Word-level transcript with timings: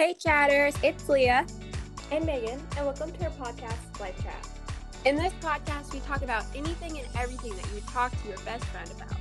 Hey, 0.00 0.14
chatters, 0.14 0.74
it's 0.82 1.10
Leah. 1.10 1.46
and 2.10 2.24
Megan, 2.24 2.58
and 2.78 2.86
welcome 2.86 3.12
to 3.12 3.24
our 3.24 3.30
podcast, 3.32 4.00
Life 4.00 4.16
Chat. 4.22 4.48
In 5.04 5.14
this 5.14 5.34
podcast, 5.42 5.92
we 5.92 6.00
talk 6.00 6.22
about 6.22 6.46
anything 6.56 6.98
and 6.98 7.06
everything 7.18 7.54
that 7.54 7.66
you 7.68 7.74
would 7.74 7.86
talk 7.86 8.10
to 8.22 8.28
your 8.28 8.38
best 8.38 8.64
friend 8.64 8.90
about. 8.92 9.14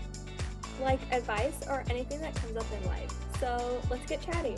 Like 0.82 1.02
advice 1.12 1.68
or 1.68 1.84
anything 1.90 2.22
that 2.22 2.34
comes 2.34 2.56
up 2.56 2.66
in 2.72 2.88
life. 2.88 3.14
So 3.42 3.82
let's 3.92 4.06
get 4.06 4.22
chatting. 4.22 4.58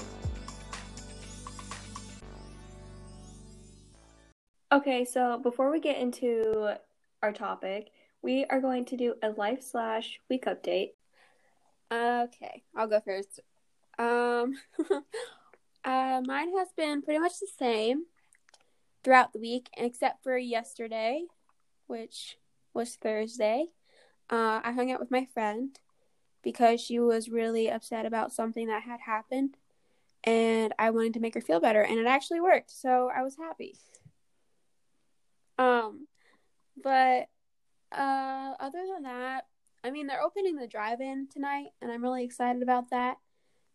Okay, 4.71 5.03
so 5.05 5.39
before 5.39 5.71
we 5.71 5.79
get 5.79 5.97
into 5.97 6.75
our 7.23 7.31
topic, 7.31 7.89
we 8.21 8.45
are 8.45 8.61
going 8.61 8.85
to 8.85 8.95
do 8.95 9.15
a 9.23 9.31
life 9.31 9.63
slash 9.63 10.19
week 10.29 10.45
update. 10.45 10.91
Okay, 11.91 12.61
I'll 12.75 12.87
go 12.87 12.99
first. 12.99 13.39
Um, 13.97 14.53
uh, 15.83 16.21
mine 16.25 16.55
has 16.57 16.69
been 16.75 17.01
pretty 17.01 17.19
much 17.19 17.39
the 17.39 17.47
same 17.57 18.05
throughout 19.03 19.33
the 19.33 19.39
week, 19.39 19.69
except 19.75 20.23
for 20.23 20.37
yesterday, 20.37 21.23
which 21.87 22.37
was 22.73 22.95
Thursday. 22.95 23.67
Uh, 24.29 24.61
I 24.63 24.71
hung 24.71 24.91
out 24.91 24.99
with 24.99 25.11
my 25.11 25.27
friend 25.33 25.77
because 26.43 26.81
she 26.81 26.99
was 26.99 27.29
really 27.29 27.69
upset 27.69 28.05
about 28.05 28.31
something 28.31 28.67
that 28.67 28.83
had 28.83 29.01
happened, 29.01 29.57
and 30.23 30.73
I 30.77 30.91
wanted 30.91 31.13
to 31.15 31.19
make 31.19 31.33
her 31.33 31.41
feel 31.41 31.59
better, 31.59 31.81
and 31.81 31.99
it 31.99 32.07
actually 32.07 32.41
worked, 32.41 32.71
so 32.71 33.09
I 33.13 33.23
was 33.23 33.37
happy. 33.37 33.77
Um, 35.57 36.07
but 36.81 37.29
uh, 37.91 38.53
other 38.59 38.83
than 38.93 39.03
that, 39.03 39.47
I 39.83 39.91
mean, 39.91 40.07
they're 40.07 40.21
opening 40.21 40.55
the 40.55 40.67
drive-in 40.67 41.27
tonight, 41.27 41.69
and 41.81 41.91
I'm 41.91 42.03
really 42.03 42.23
excited 42.23 42.61
about 42.61 42.91
that 42.91 43.17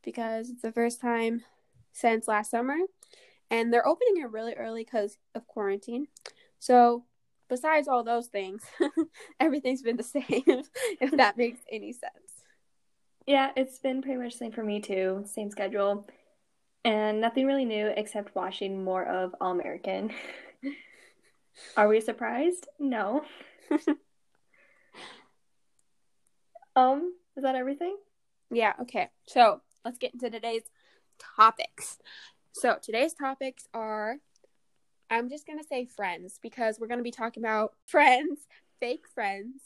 because 0.02 0.50
it's 0.50 0.62
the 0.62 0.72
first 0.72 1.00
time 1.00 1.44
since 1.96 2.28
last 2.28 2.50
summer, 2.50 2.76
and 3.50 3.72
they're 3.72 3.86
opening 3.86 4.22
it 4.22 4.30
really 4.30 4.54
early 4.54 4.84
because 4.84 5.16
of 5.34 5.46
quarantine. 5.46 6.08
So, 6.58 7.04
besides 7.48 7.88
all 7.88 8.04
those 8.04 8.26
things, 8.26 8.62
everything's 9.40 9.82
been 9.82 9.96
the 9.96 10.02
same. 10.02 10.22
if 11.00 11.10
that 11.12 11.38
makes 11.38 11.60
any 11.70 11.92
sense. 11.92 12.12
Yeah, 13.26 13.50
it's 13.56 13.78
been 13.78 14.02
pretty 14.02 14.18
much 14.22 14.32
the 14.32 14.38
same 14.38 14.52
for 14.52 14.62
me 14.62 14.80
too. 14.80 15.24
Same 15.26 15.50
schedule. 15.50 16.06
And 16.84 17.20
nothing 17.20 17.46
really 17.46 17.64
new 17.64 17.86
except 17.88 18.36
watching 18.36 18.84
more 18.84 19.04
of 19.04 19.34
All 19.40 19.50
American. 19.50 20.12
Are 21.76 21.88
we 21.88 22.00
surprised? 22.00 22.68
No. 22.78 23.24
um, 26.76 27.12
is 27.36 27.42
that 27.42 27.56
everything? 27.56 27.96
Yeah. 28.50 28.74
Okay. 28.82 29.08
So 29.26 29.62
let's 29.84 29.98
get 29.98 30.12
into 30.12 30.30
today's 30.30 30.62
topics. 31.18 31.98
So 32.52 32.76
today's 32.80 33.12
topics 33.14 33.66
are 33.74 34.16
I'm 35.08 35.28
just 35.28 35.46
going 35.46 35.58
to 35.58 35.64
say 35.64 35.84
friends 35.84 36.40
because 36.42 36.80
we're 36.80 36.88
going 36.88 36.98
to 36.98 37.04
be 37.04 37.10
talking 37.12 37.42
about 37.42 37.74
friends, 37.86 38.46
fake 38.80 39.04
friends, 39.14 39.60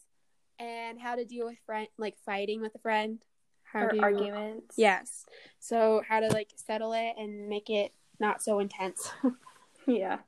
and 0.58 1.00
how 1.00 1.14
to 1.16 1.24
deal 1.24 1.46
with 1.46 1.58
friend 1.64 1.88
like 1.98 2.16
fighting 2.24 2.60
with 2.60 2.74
a 2.74 2.78
friend. 2.78 3.22
How 3.64 3.82
Or 3.84 3.94
arguments? 4.00 4.74
Yes. 4.76 5.24
So 5.60 6.02
how 6.08 6.20
to 6.20 6.28
like 6.28 6.50
settle 6.56 6.92
it 6.92 7.14
and 7.16 7.48
make 7.48 7.70
it 7.70 7.92
not 8.18 8.42
so 8.42 8.58
intense. 8.58 9.10
Yeah. 9.86 10.18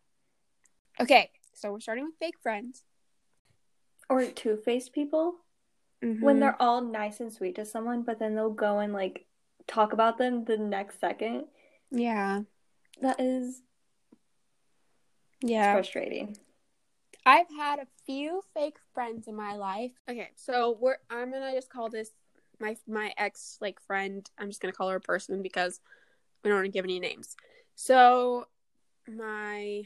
okay. 0.99 1.31
So 1.55 1.71
we're 1.73 1.81
starting 1.81 2.07
with 2.07 2.15
fake 2.19 2.39
friends. 2.43 2.85
Or 4.09 4.25
two-faced 4.25 4.93
people 4.93 5.37
when 6.01 6.37
Mhm. 6.37 6.41
they're 6.41 6.63
all 6.63 6.81
nice 6.81 7.21
and 7.21 7.33
sweet 7.33 7.55
to 7.57 7.65
someone, 7.67 8.03
but 8.03 8.19
then 8.19 8.35
they'll 8.35 8.51
go 8.51 8.79
and 8.79 8.93
like 8.93 9.27
talk 9.67 9.93
about 9.93 10.19
them 10.19 10.45
the 10.45 10.57
next 10.59 11.01
second. 11.01 11.47
yeah. 11.91 12.43
That 13.01 13.19
is 13.21 13.63
Yeah. 15.41 15.73
frustrating. 15.73 16.37
I've 17.25 17.49
had 17.57 17.79
a 17.79 17.87
few 18.07 18.43
fake 18.55 18.77
friends 18.95 19.29
in 19.29 19.35
my 19.37 19.55
life. 19.57 19.93
Okay, 20.09 20.31
so 20.37 20.77
we're 20.81 20.99
I'm 21.11 21.31
gonna 21.33 21.53
just 21.53 21.71
call 21.71 21.89
this 21.89 22.11
my 22.61 22.77
my 22.87 23.13
ex 23.17 23.59
like 23.61 23.81
friend. 23.81 24.29
I'm 24.39 24.49
just 24.49 24.61
gonna 24.61 24.73
call 24.73 24.89
her 24.91 24.97
a 24.97 25.01
person 25.01 25.43
because 25.43 25.81
we 26.43 26.49
don't 26.51 26.59
want 26.59 26.67
to 26.67 26.73
give 26.73 26.85
any 26.85 27.01
names. 27.01 27.37
So 27.75 28.47
my 29.09 29.85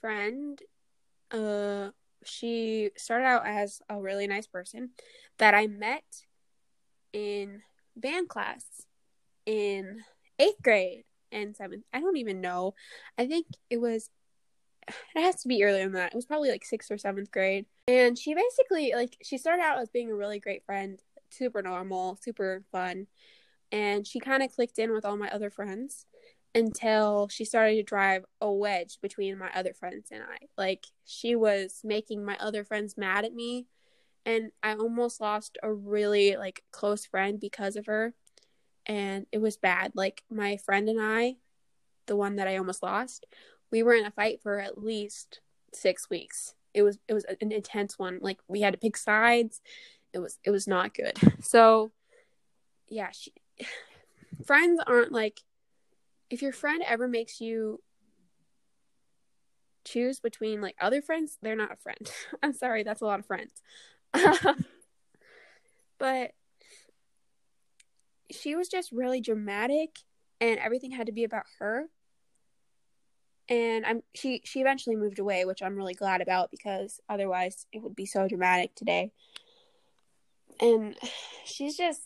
friend, 0.00 0.60
uh, 1.30 1.90
she 2.24 2.90
started 2.96 3.24
out 3.24 3.46
as 3.46 3.80
a 3.88 4.00
really 4.00 4.26
nice 4.26 4.46
person 4.46 4.90
that 5.38 5.54
I 5.54 5.66
met 5.66 6.04
in 7.12 7.62
band 7.96 8.28
class 8.28 8.64
in 9.46 10.02
eighth 10.38 10.62
grade 10.62 11.04
and 11.32 11.56
seventh. 11.56 11.84
I 11.92 12.00
don't 12.00 12.16
even 12.16 12.40
know. 12.40 12.74
I 13.18 13.26
think 13.26 13.46
it 13.68 13.80
was 13.80 14.10
it 15.14 15.20
has 15.20 15.42
to 15.42 15.48
be 15.48 15.62
earlier 15.62 15.84
than 15.84 15.92
that. 15.92 16.12
It 16.12 16.16
was 16.16 16.26
probably 16.26 16.50
like 16.50 16.64
sixth 16.64 16.90
or 16.90 16.98
seventh 16.98 17.30
grade. 17.30 17.66
And 17.86 18.18
she 18.18 18.34
basically 18.34 18.92
like 18.94 19.16
she 19.22 19.38
started 19.38 19.62
out 19.62 19.78
as 19.78 19.90
being 19.90 20.10
a 20.10 20.16
really 20.16 20.40
great 20.40 20.64
friend, 20.64 20.98
super 21.30 21.62
normal, 21.62 22.18
super 22.22 22.62
fun. 22.72 23.06
And 23.72 24.06
she 24.06 24.18
kind 24.18 24.42
of 24.42 24.52
clicked 24.52 24.78
in 24.78 24.92
with 24.92 25.04
all 25.04 25.16
my 25.16 25.28
other 25.30 25.50
friends 25.50 26.06
until 26.54 27.28
she 27.28 27.44
started 27.44 27.76
to 27.76 27.82
drive 27.84 28.24
a 28.40 28.50
wedge 28.50 28.98
between 29.00 29.38
my 29.38 29.50
other 29.54 29.72
friends 29.72 30.08
and 30.10 30.22
I. 30.22 30.46
Like 30.58 30.84
she 31.04 31.36
was 31.36 31.80
making 31.84 32.24
my 32.24 32.36
other 32.40 32.64
friends 32.64 32.96
mad 32.96 33.24
at 33.24 33.32
me 33.32 33.66
and 34.26 34.52
I 34.62 34.74
almost 34.74 35.20
lost 35.20 35.58
a 35.62 35.72
really 35.72 36.36
like 36.36 36.62
close 36.72 37.06
friend 37.06 37.40
because 37.40 37.76
of 37.76 37.86
her. 37.86 38.14
And 38.86 39.26
it 39.32 39.38
was 39.38 39.56
bad. 39.56 39.92
Like 39.94 40.22
my 40.30 40.56
friend 40.58 40.88
and 40.88 41.00
I, 41.00 41.36
the 42.06 42.16
one 42.16 42.36
that 42.36 42.48
I 42.48 42.56
almost 42.56 42.82
lost, 42.82 43.26
we 43.70 43.82
were 43.82 43.94
in 43.94 44.06
a 44.06 44.10
fight 44.10 44.42
for 44.42 44.58
at 44.60 44.82
least 44.82 45.40
six 45.72 46.10
weeks. 46.10 46.54
It 46.74 46.82
was 46.82 46.98
it 47.08 47.14
was 47.14 47.24
an 47.40 47.52
intense 47.52 47.98
one. 47.98 48.18
Like 48.20 48.38
we 48.48 48.60
had 48.60 48.72
to 48.72 48.78
pick 48.78 48.96
sides. 48.96 49.60
It 50.12 50.18
was 50.18 50.38
it 50.44 50.50
was 50.50 50.66
not 50.66 50.94
good. 50.94 51.18
So 51.42 51.92
yeah, 52.88 53.10
she, 53.12 53.32
friends 54.44 54.80
aren't 54.86 55.12
like 55.12 55.40
if 56.28 56.42
your 56.42 56.52
friend 56.52 56.82
ever 56.86 57.08
makes 57.08 57.40
you 57.40 57.80
choose 59.84 60.20
between 60.20 60.60
like 60.60 60.76
other 60.80 61.02
friends, 61.02 61.38
they're 61.42 61.56
not 61.56 61.72
a 61.72 61.76
friend. 61.76 62.10
I'm 62.42 62.52
sorry, 62.52 62.82
that's 62.82 63.00
a 63.00 63.06
lot 63.06 63.18
of 63.18 63.26
friends. 63.26 63.62
but 65.98 66.32
she 68.30 68.54
was 68.54 68.68
just 68.68 68.92
really 68.92 69.20
dramatic 69.20 69.98
and 70.40 70.58
everything 70.58 70.92
had 70.92 71.06
to 71.06 71.12
be 71.12 71.24
about 71.24 71.44
her 71.58 71.88
and 73.50 73.84
I'm 73.84 74.02
she 74.14 74.42
she 74.44 74.60
eventually 74.60 74.94
moved 74.94 75.18
away, 75.18 75.44
which 75.44 75.60
I'm 75.60 75.76
really 75.76 75.94
glad 75.94 76.20
about 76.20 76.50
because 76.52 77.00
otherwise 77.08 77.66
it 77.72 77.82
would 77.82 77.96
be 77.96 78.06
so 78.06 78.28
dramatic 78.28 78.74
today. 78.76 79.10
And 80.60 80.94
she's 81.44 81.76
just 81.76 82.02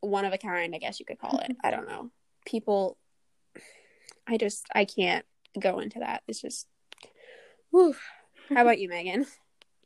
one 0.00 0.24
of 0.24 0.32
a 0.32 0.38
kind, 0.38 0.74
I 0.74 0.78
guess 0.78 0.98
you 0.98 1.06
could 1.06 1.18
call 1.18 1.38
it. 1.38 1.54
I 1.62 1.70
don't 1.70 1.88
know. 1.88 2.10
People 2.46 2.96
I 4.26 4.38
just 4.38 4.66
I 4.74 4.86
can't 4.86 5.26
go 5.60 5.78
into 5.78 5.98
that. 5.98 6.22
It's 6.26 6.40
just 6.40 6.66
whew. 7.70 7.94
How 8.48 8.62
about 8.62 8.78
you, 8.78 8.88
Megan? 8.88 9.26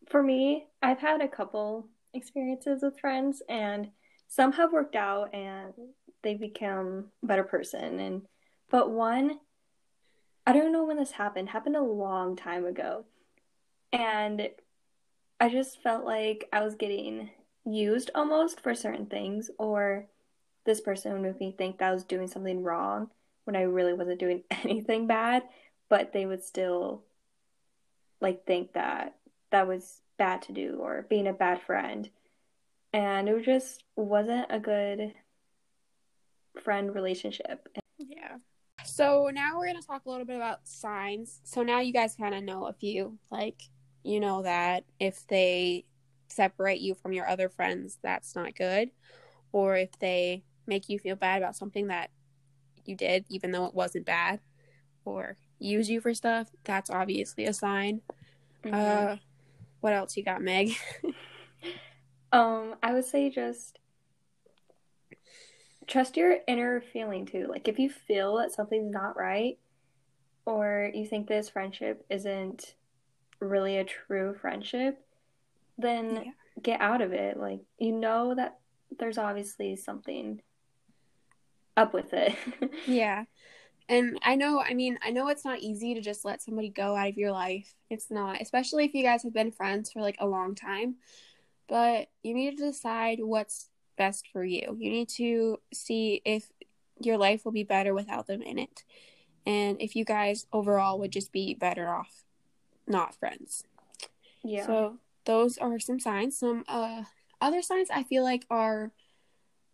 For 0.06 0.22
me, 0.22 0.66
I've 0.82 1.00
had 1.00 1.20
a 1.20 1.28
couple 1.28 1.88
experiences 2.14 2.82
with 2.82 3.00
friends, 3.00 3.42
and 3.48 3.90
some 4.28 4.52
have 4.52 4.72
worked 4.72 4.96
out 4.96 5.34
and 5.34 5.72
they've 6.22 6.38
become 6.38 7.06
a 7.22 7.26
better 7.26 7.44
person. 7.44 8.00
And 8.00 8.22
but 8.70 8.90
one, 8.90 9.38
I 10.46 10.52
don't 10.52 10.72
know 10.72 10.84
when 10.84 10.96
this 10.96 11.12
happened, 11.12 11.48
happened 11.48 11.76
a 11.76 11.82
long 11.82 12.36
time 12.36 12.64
ago. 12.64 13.04
And 13.92 14.48
I 15.40 15.48
just 15.48 15.82
felt 15.82 16.04
like 16.04 16.48
I 16.52 16.62
was 16.62 16.74
getting 16.74 17.30
used 17.64 18.10
almost 18.14 18.60
for 18.60 18.74
certain 18.74 19.06
things, 19.06 19.50
or 19.58 20.06
this 20.64 20.80
person 20.80 21.12
would 21.12 21.22
make 21.22 21.40
me 21.40 21.54
think 21.56 21.78
that 21.78 21.90
I 21.90 21.94
was 21.94 22.04
doing 22.04 22.28
something 22.28 22.62
wrong 22.62 23.10
when 23.44 23.56
I 23.56 23.62
really 23.62 23.92
wasn't 23.92 24.20
doing 24.20 24.42
anything 24.50 25.06
bad, 25.06 25.42
but 25.88 26.12
they 26.12 26.26
would 26.26 26.44
still 26.44 27.02
like 28.20 28.46
think 28.46 28.72
that 28.72 29.15
that 29.50 29.66
was 29.66 30.00
bad 30.18 30.42
to 30.42 30.52
do 30.52 30.78
or 30.80 31.06
being 31.08 31.26
a 31.26 31.32
bad 31.32 31.60
friend. 31.62 32.10
And 32.92 33.28
it 33.28 33.44
just 33.44 33.84
wasn't 33.96 34.46
a 34.50 34.58
good 34.58 35.12
friend 36.62 36.94
relationship. 36.94 37.68
Yeah. 37.98 38.36
So 38.84 39.30
now 39.32 39.58
we're 39.58 39.66
going 39.66 39.80
to 39.80 39.86
talk 39.86 40.06
a 40.06 40.10
little 40.10 40.24
bit 40.24 40.36
about 40.36 40.66
signs. 40.66 41.40
So 41.44 41.62
now 41.62 41.80
you 41.80 41.92
guys 41.92 42.14
kind 42.14 42.34
of 42.34 42.42
know 42.42 42.66
a 42.66 42.72
few. 42.72 43.18
Like, 43.30 43.62
you 44.02 44.20
know 44.20 44.42
that 44.42 44.84
if 45.00 45.26
they 45.26 45.84
separate 46.28 46.80
you 46.80 46.94
from 46.94 47.12
your 47.12 47.28
other 47.28 47.48
friends, 47.48 47.98
that's 48.02 48.34
not 48.34 48.54
good. 48.54 48.90
Or 49.52 49.76
if 49.76 49.98
they 49.98 50.44
make 50.66 50.88
you 50.88 50.98
feel 50.98 51.16
bad 51.16 51.42
about 51.42 51.56
something 51.56 51.88
that 51.88 52.10
you 52.84 52.96
did, 52.96 53.24
even 53.28 53.50
though 53.50 53.66
it 53.66 53.74
wasn't 53.74 54.06
bad, 54.06 54.40
or 55.04 55.36
use 55.58 55.90
you 55.90 56.00
for 56.00 56.14
stuff, 56.14 56.48
that's 56.64 56.90
obviously 56.90 57.44
a 57.46 57.52
sign. 57.52 58.00
Uh, 58.70 59.16
what 59.80 59.92
else 59.92 60.16
you 60.16 60.24
got, 60.24 60.42
Meg? 60.42 60.70
Um, 62.32 62.74
I 62.82 62.92
would 62.92 63.04
say 63.04 63.30
just 63.30 63.78
trust 65.86 66.16
your 66.16 66.36
inner 66.46 66.80
feeling 66.80 67.24
too. 67.24 67.46
Like 67.48 67.68
if 67.68 67.78
you 67.78 67.88
feel 67.88 68.36
that 68.36 68.52
something's 68.52 68.92
not 68.92 69.16
right 69.16 69.58
or 70.44 70.90
you 70.92 71.06
think 71.06 71.28
this 71.28 71.48
friendship 71.48 72.04
isn't 72.10 72.74
really 73.40 73.78
a 73.78 73.84
true 73.84 74.34
friendship, 74.40 75.00
then 75.78 76.16
yeah. 76.16 76.32
get 76.62 76.80
out 76.80 77.00
of 77.00 77.12
it. 77.12 77.38
Like 77.38 77.60
you 77.78 77.92
know 77.92 78.34
that 78.34 78.58
there's 78.98 79.18
obviously 79.18 79.76
something 79.76 80.42
up 81.76 81.94
with 81.94 82.12
it. 82.12 82.34
yeah. 82.86 83.24
And 83.88 84.18
I 84.22 84.34
know, 84.34 84.60
I 84.60 84.74
mean, 84.74 84.98
I 85.02 85.10
know 85.10 85.28
it's 85.28 85.44
not 85.44 85.60
easy 85.60 85.94
to 85.94 86.00
just 86.00 86.24
let 86.24 86.42
somebody 86.42 86.68
go 86.70 86.96
out 86.96 87.08
of 87.08 87.16
your 87.16 87.30
life. 87.30 87.74
It's 87.88 88.10
not, 88.10 88.40
especially 88.40 88.84
if 88.84 88.94
you 88.94 89.04
guys 89.04 89.22
have 89.22 89.32
been 89.32 89.52
friends 89.52 89.92
for 89.92 90.00
like 90.00 90.16
a 90.18 90.26
long 90.26 90.54
time. 90.54 90.96
But 91.68 92.08
you 92.22 92.34
need 92.34 92.56
to 92.56 92.64
decide 92.64 93.20
what's 93.20 93.68
best 93.96 94.28
for 94.32 94.44
you. 94.44 94.76
You 94.78 94.90
need 94.90 95.08
to 95.10 95.60
see 95.72 96.20
if 96.24 96.50
your 97.00 97.16
life 97.16 97.44
will 97.44 97.52
be 97.52 97.64
better 97.64 97.94
without 97.94 98.26
them 98.26 98.42
in 98.42 98.58
it. 98.58 98.84
And 99.44 99.80
if 99.80 99.94
you 99.94 100.04
guys 100.04 100.46
overall 100.52 100.98
would 100.98 101.12
just 101.12 101.32
be 101.32 101.54
better 101.54 101.88
off 101.88 102.24
not 102.86 103.14
friends. 103.14 103.64
Yeah. 104.42 104.66
So 104.66 104.98
those 105.24 105.58
are 105.58 105.78
some 105.78 106.00
signs. 106.00 106.38
Some 106.38 106.64
uh 106.68 107.04
other 107.40 107.62
signs 107.62 107.90
I 107.90 108.02
feel 108.02 108.22
like 108.22 108.46
are 108.50 108.92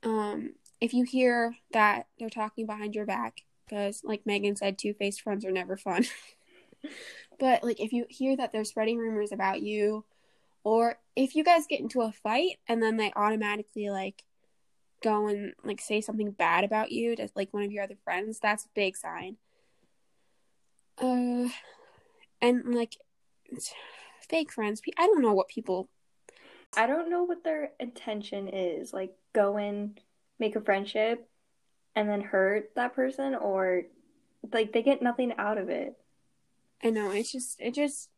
um 0.03 0.55
if 0.81 0.93
you 0.93 1.05
hear 1.05 1.57
that 1.73 2.07
they're 2.19 2.31
talking 2.31 2.67
behind 2.67 2.95
your 2.95 3.07
back 3.07 3.43
because 3.67 4.03
like 4.05 4.27
Megan 4.27 4.57
said 4.57 4.79
two-faced 4.79 5.23
friends 5.23 5.45
are 5.45 5.53
never 5.53 5.77
fun. 5.77 6.05
but 7.39 7.63
like 7.63 7.81
if 7.81 7.93
you 7.93 8.07
hear 8.09 8.37
that 8.37 8.53
they're 8.53 8.65
spreading 8.65 8.99
rumors 8.99 9.33
about 9.33 9.63
you 9.63 10.05
or 10.65 10.99
if 11.17 11.35
you 11.35 11.45
guys 11.45 11.67
get 11.69 11.81
into 11.81 12.03
a 12.03 12.13
fight 12.13 12.59
and 12.69 12.83
then 12.83 12.97
they 12.97 13.13
automatically 13.17 13.91
like 13.91 14.25
go 15.03 15.27
and 15.27 15.55
like 15.65 15.81
say 15.81 16.01
something 16.01 16.31
bad 16.31 16.65
about 16.65 16.93
you 16.93 17.17
to 17.17 17.29
like 17.35 17.53
one 17.53 17.65
of 17.65 17.73
your 17.73 17.83
other 17.83 17.97
friends, 18.05 18.39
that's 18.39 18.65
a 18.65 18.71
big 18.75 18.97
sign. 18.97 19.37
Uh 20.99 21.49
and 22.41 22.75
like 22.75 22.97
fake 24.29 24.53
friends, 24.53 24.81
I 24.99 25.07
don't 25.07 25.23
know 25.23 25.35
what 25.35 25.49
people 25.49 25.89
I 26.77 26.87
don't 26.87 27.11
know 27.11 27.25
what 27.25 27.45
their 27.45 27.73
intention 27.81 28.49
is. 28.49 28.93
Like 28.93 29.15
go 29.33 29.57
and 29.57 29.99
make 30.39 30.57
a 30.57 30.61
friendship 30.61 31.29
and 31.95 32.09
then 32.09 32.21
hurt 32.21 32.71
that 32.75 32.95
person 32.95 33.35
or 33.35 33.83
like 34.53 34.73
they 34.73 34.83
get 34.83 35.03
nothing 35.03 35.33
out 35.39 35.59
of 35.59 35.69
it. 35.69 35.97
I 36.83 36.91
know, 36.91 37.11
it's 37.11 37.33
just 37.33 37.61
it 37.61 37.75
just 37.75 38.09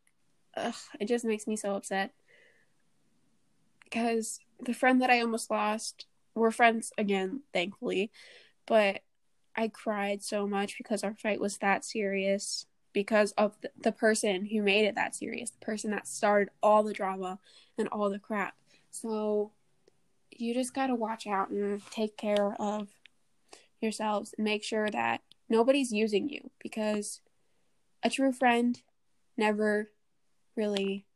ugh, 0.57 0.75
it 1.01 1.07
just 1.07 1.25
makes 1.25 1.47
me 1.47 1.57
so 1.57 1.75
upset 1.75 2.13
because 3.85 4.41
the 4.61 4.75
friend 4.75 5.01
that 5.03 5.11
I 5.11 5.21
almost 5.21 5.51
lost, 5.51 6.07
we're 6.35 6.51
friends 6.51 6.93
again, 6.99 7.43
thankfully, 7.53 8.11
but 8.67 9.03
I 9.57 9.69
cried 9.69 10.23
so 10.23 10.47
much 10.47 10.77
because 10.77 11.05
our 11.05 11.15
fight 11.15 11.41
was 11.41 11.59
that 11.59 11.85
serious 11.85 12.67
because 12.93 13.33
of 13.33 13.55
the, 13.61 13.71
the 13.81 13.93
person 13.93 14.47
who 14.47 14.63
made 14.63 14.85
it 14.87 14.95
that 14.97 15.15
serious, 15.15 15.51
the 15.51 15.65
person 15.65 15.91
that 15.93 16.09
started 16.09 16.51
all 16.63 16.83
the 16.83 16.93
drama 16.93 17.39
and 17.79 17.89
all 17.89 18.11
the 18.11 18.19
crap. 18.19 18.55
So 18.91 19.53
you 20.31 20.55
just 20.55 20.75
got 20.75 20.89
to 20.89 20.95
watch 20.95 21.27
out 21.27 21.51
and 21.51 21.83
take 21.91 22.17
care 22.17 22.57
of 22.59 22.89
yourselves 23.81 24.35
and 24.37 24.45
make 24.45 24.65
sure 24.65 24.89
that 24.91 25.21
nobody's 25.49 25.93
using 25.93 26.29
you 26.29 26.51
because 26.63 27.21
a 28.03 28.11
true 28.11 28.33
friend 28.33 28.81
never 29.37 29.91
really 30.57 31.07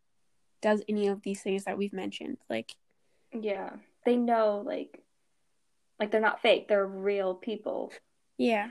does 0.61 0.83
any 0.89 1.07
of 1.07 1.23
these 1.23 1.43
things 1.43 1.65
that 1.65 1.79
we've 1.79 1.93
mentioned. 1.93 2.39
Like, 2.49 2.75
yeah, 3.33 3.71
they 4.05 4.17
know 4.17 4.63
like, 4.65 5.01
like 6.01 6.11
they're 6.11 6.21
not 6.21 6.43
fake; 6.43 6.69
they're 6.69 6.87
real 6.87 7.35
people. 7.35 7.93
Yeah. 8.37 8.69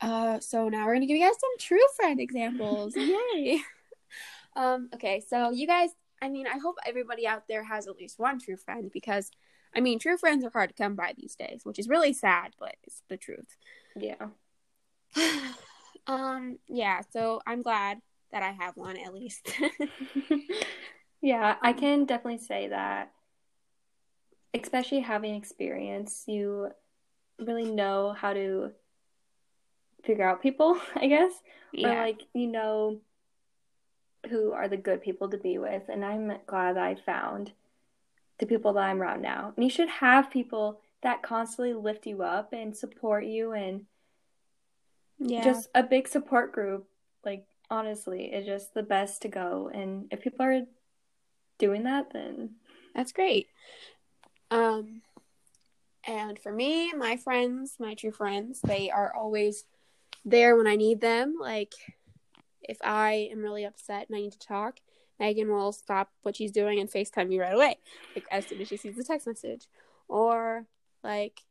Uh, 0.00 0.38
so 0.40 0.68
now 0.68 0.86
we're 0.86 0.94
gonna 0.94 1.06
give 1.06 1.16
you 1.16 1.24
guys 1.24 1.40
some 1.40 1.58
true 1.58 1.78
friend 1.96 2.20
examples. 2.20 2.94
Yay! 2.96 3.60
um, 4.56 4.88
okay, 4.94 5.22
so 5.26 5.50
you 5.50 5.66
guys, 5.66 5.90
I 6.22 6.28
mean, 6.28 6.46
I 6.46 6.58
hope 6.58 6.76
everybody 6.86 7.26
out 7.26 7.44
there 7.48 7.64
has 7.64 7.88
at 7.88 7.96
least 7.96 8.18
one 8.18 8.38
true 8.38 8.56
friend 8.56 8.90
because, 8.92 9.30
I 9.74 9.80
mean, 9.80 9.98
true 9.98 10.16
friends 10.16 10.44
are 10.44 10.50
hard 10.50 10.70
to 10.70 10.82
come 10.82 10.94
by 10.94 11.14
these 11.16 11.34
days, 11.34 11.60
which 11.64 11.78
is 11.78 11.88
really 11.88 12.12
sad, 12.12 12.52
but 12.58 12.76
it's 12.84 13.02
the 13.08 13.16
truth. 13.16 13.56
Yeah. 13.96 14.28
um. 16.06 16.58
Yeah. 16.68 17.02
So 17.12 17.40
I'm 17.46 17.62
glad 17.62 18.00
that 18.32 18.42
I 18.42 18.52
have 18.52 18.76
one 18.76 18.96
at 18.96 19.14
least. 19.14 19.52
yeah, 21.20 21.56
I 21.62 21.72
can 21.72 22.04
definitely 22.04 22.38
say 22.38 22.68
that, 22.68 23.12
especially 24.54 25.00
having 25.00 25.34
experience, 25.34 26.24
you 26.26 26.68
really 27.38 27.64
know 27.64 28.14
how 28.16 28.32
to 28.32 28.72
figure 30.04 30.28
out 30.28 30.42
people, 30.42 30.78
I 30.94 31.06
guess. 31.06 31.32
Yeah. 31.72 31.92
Or 31.92 32.06
like, 32.06 32.22
you 32.34 32.46
know 32.48 33.00
who 34.28 34.52
are 34.52 34.68
the 34.68 34.76
good 34.76 35.02
people 35.02 35.28
to 35.30 35.38
be 35.38 35.58
with. 35.58 35.82
And 35.88 36.04
I'm 36.04 36.32
glad 36.46 36.76
I 36.76 36.96
found 36.96 37.52
the 38.38 38.46
people 38.46 38.72
that 38.74 38.84
I'm 38.84 39.00
around 39.00 39.22
now. 39.22 39.52
And 39.56 39.64
you 39.64 39.70
should 39.70 39.88
have 39.88 40.30
people 40.30 40.80
that 41.02 41.22
constantly 41.22 41.74
lift 41.74 42.06
you 42.06 42.22
up 42.22 42.52
and 42.52 42.76
support 42.76 43.24
you 43.24 43.52
and 43.52 43.84
yeah. 45.18 45.44
just 45.44 45.68
a 45.74 45.82
big 45.82 46.08
support 46.08 46.52
group. 46.52 46.86
Like 47.24 47.46
honestly, 47.70 48.30
it's 48.32 48.46
just 48.46 48.74
the 48.74 48.82
best 48.82 49.22
to 49.22 49.28
go. 49.28 49.70
And 49.72 50.06
if 50.10 50.20
people 50.20 50.44
are 50.46 50.62
doing 51.58 51.84
that, 51.84 52.12
then 52.12 52.50
that's 52.94 53.12
great. 53.12 53.48
Um, 54.50 55.02
and 56.06 56.38
for 56.38 56.50
me, 56.50 56.92
my 56.94 57.16
friends, 57.16 57.76
my 57.78 57.94
true 57.94 58.12
friends, 58.12 58.60
they 58.62 58.90
are 58.90 59.14
always 59.14 59.64
there 60.24 60.56
when 60.56 60.66
I 60.66 60.76
need 60.76 61.00
them. 61.00 61.36
Like, 61.38 61.74
if 62.62 62.78
I 62.82 63.28
am 63.30 63.40
really 63.40 63.64
upset 63.64 64.08
and 64.08 64.16
I 64.16 64.20
need 64.20 64.32
to 64.32 64.38
talk, 64.38 64.78
Megan 65.18 65.50
will 65.50 65.72
stop 65.72 66.10
what 66.22 66.36
she's 66.36 66.52
doing 66.52 66.78
and 66.78 66.90
FaceTime 66.90 67.28
me 67.28 67.40
right 67.40 67.54
away, 67.54 67.78
like 68.14 68.26
as 68.30 68.46
soon 68.46 68.60
as 68.60 68.68
she 68.68 68.76
sees 68.76 68.96
the 68.96 69.04
text 69.04 69.26
message. 69.26 69.66
Or 70.08 70.64
like 71.02 71.42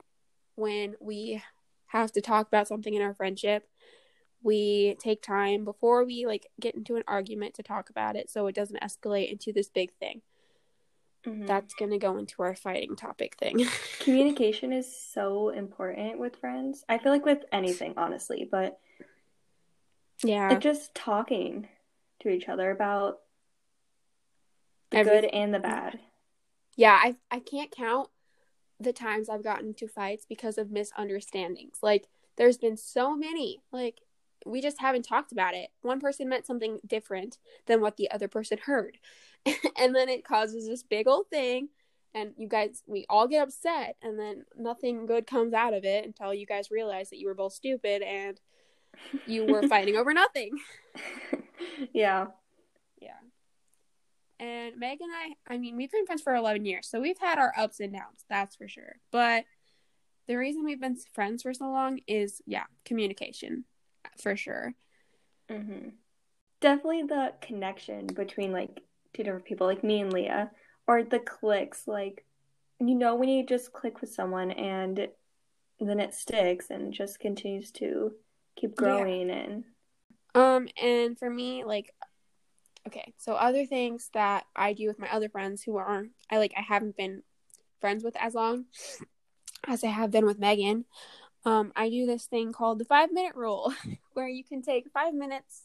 when 0.56 0.96
we 1.00 1.44
have 1.88 2.12
to 2.14 2.22
talk 2.22 2.48
about 2.48 2.68
something 2.68 2.94
in 2.94 3.02
our 3.02 3.14
friendship, 3.14 3.68
we 4.44 4.96
take 5.00 5.22
time 5.22 5.66
before 5.66 6.06
we 6.06 6.25
like 6.25 6.48
get 6.60 6.75
into 6.75 6.96
an 6.96 7.04
argument 7.08 7.56
to 7.56 7.64
talk 7.64 7.90
about 7.90 8.16
it 8.16 8.30
so 8.30 8.48
it 8.48 8.56
doesn't 8.56 8.81
escalate 8.81 9.31
into 9.31 9.52
this 9.52 9.69
big 9.69 9.92
thing. 10.00 10.22
Mm-hmm. 11.25 11.46
That's 11.46 11.74
going 11.74 11.92
to 11.92 11.98
go 11.98 12.18
into 12.18 12.42
our 12.44 12.56
fighting 12.56 12.96
topic 12.96 13.36
thing. 13.38 13.66
Communication 14.00 14.72
is 14.72 14.88
so 14.98 15.50
important 15.50 16.19
with 16.19 16.38
friends. 16.38 16.86
I 16.88 16.98
feel 17.00 17.12
like 17.12 17.25
with 17.25 17.44
anything, 17.52 17.96
honestly, 17.98 18.47
but 18.50 18.80
yeah, 20.24 20.50
like 20.50 20.62
just 20.62 20.95
talking 20.95 21.68
to 22.21 22.30
each 22.30 22.47
other 22.47 22.71
about 22.71 23.19
the 24.91 24.97
Every- 24.97 25.21
good 25.21 25.25
and 25.25 25.53
the 25.53 25.59
bad. 25.59 25.99
Yeah, 26.75 26.99
I 27.01 27.15
I 27.31 27.39
can't 27.39 27.71
count 27.71 28.09
the 28.79 28.94
times 28.94 29.29
I've 29.29 29.44
gotten 29.44 29.69
into 29.69 29.87
fights 29.87 30.25
because 30.27 30.57
of 30.57 30.71
misunderstandings. 30.71 31.79
Like 31.81 32.07
there's 32.37 32.57
been 32.57 32.77
so 32.77 33.15
many. 33.15 33.61
Like 33.71 34.01
we 34.45 34.61
just 34.61 34.79
haven't 34.79 35.03
talked 35.03 35.31
about 35.31 35.56
it. 35.56 35.69
One 35.81 35.99
person 35.99 36.29
meant 36.29 36.45
something 36.45 36.79
different 36.85 37.37
than 37.65 37.81
what 37.81 37.97
the 37.97 38.09
other 38.11 38.27
person 38.27 38.59
heard. 38.65 38.97
and 39.77 39.95
then 39.95 40.09
it 40.09 40.23
causes 40.23 40.67
this 40.67 40.83
big 40.83 41.07
old 41.07 41.29
thing 41.29 41.69
and 42.13 42.33
you 42.37 42.47
guys 42.47 42.83
we 42.87 43.06
all 43.09 43.27
get 43.27 43.44
upset 43.44 43.95
and 44.01 44.17
then 44.17 44.45
nothing 44.57 45.06
good 45.06 45.27
comes 45.27 45.53
out 45.53 45.73
of 45.73 45.83
it 45.83 46.06
until 46.06 46.33
you 46.33 46.45
guys 46.45 46.71
realize 46.71 47.09
that 47.09 47.17
you 47.17 47.27
were 47.27 47.33
both 47.33 47.53
stupid 47.53 48.01
and 48.01 48.39
you 49.25 49.45
were 49.45 49.63
fighting 49.67 49.95
over 49.95 50.13
nothing. 50.13 50.51
Yeah. 51.31 51.37
Yeah. 51.94 52.25
And 54.39 54.77
Meg 54.77 54.99
and 55.01 55.11
I, 55.11 55.53
I 55.53 55.57
mean, 55.57 55.75
we've 55.75 55.91
been 55.91 56.06
friends 56.06 56.21
for 56.21 56.35
11 56.35 56.65
years, 56.65 56.87
so 56.87 57.01
we've 57.01 57.17
had 57.17 57.39
our 57.39 57.53
ups 57.57 57.79
and 57.79 57.91
downs, 57.91 58.25
that's 58.29 58.56
for 58.56 58.67
sure. 58.67 58.97
But 59.11 59.45
the 60.27 60.35
reason 60.35 60.63
we've 60.63 60.79
been 60.79 60.97
friends 61.13 61.41
for 61.44 61.53
so 61.53 61.65
long 61.65 61.99
is, 62.07 62.41
yeah, 62.45 62.65
communication 62.85 63.63
for 64.21 64.35
sure. 64.35 64.73
Mm-hmm. 65.49 65.89
Definitely 66.59 67.03
the 67.03 67.33
connection 67.41 68.07
between 68.07 68.51
like 68.51 68.81
two 69.13 69.23
different 69.23 69.45
people, 69.45 69.67
like 69.67 69.83
me 69.83 70.01
and 70.01 70.13
Leah, 70.13 70.51
or 70.87 71.03
the 71.03 71.19
clicks. 71.19 71.87
Like, 71.87 72.25
you 72.79 72.95
know, 72.95 73.15
when 73.15 73.29
you 73.29 73.45
just 73.45 73.73
click 73.73 74.01
with 74.01 74.11
someone 74.11 74.51
and 74.51 75.07
then 75.79 75.99
it 75.99 76.13
sticks 76.13 76.69
and 76.69 76.94
just 76.94 77.19
continues 77.19 77.71
to 77.71 78.11
keep 78.56 78.75
growing 78.75 79.29
yeah. 79.29 79.35
and. 79.35 79.63
Um, 80.35 80.67
and 80.79 81.17
for 81.17 81.29
me, 81.29 81.63
like, 81.63 81.95
okay, 82.87 83.13
so 83.17 83.33
other 83.33 83.65
things 83.65 84.09
that 84.13 84.45
I 84.56 84.73
do 84.73 84.87
with 84.87 84.99
my 84.99 85.11
other 85.11 85.29
friends 85.29 85.63
who 85.63 85.77
are 85.77 86.06
I 86.31 86.37
like 86.37 86.53
I 86.57 86.61
haven't 86.61 86.97
been 86.97 87.23
friends 87.79 88.03
with 88.03 88.15
as 88.19 88.33
long 88.33 88.65
as 89.67 89.83
I 89.83 89.87
have 89.87 90.11
been 90.11 90.25
with 90.25 90.39
Megan 90.39 90.85
um, 91.47 91.71
I 91.77 91.89
do 91.89 92.06
this 92.06 92.25
thing 92.25 92.51
called 92.51 92.77
the 92.77 92.85
five 92.85 93.11
minute 93.11 93.35
rule, 93.35 93.73
where 94.13 94.27
you 94.27 94.44
can 94.44 94.61
take 94.61 94.91
five 94.94 95.13
minutes 95.13 95.63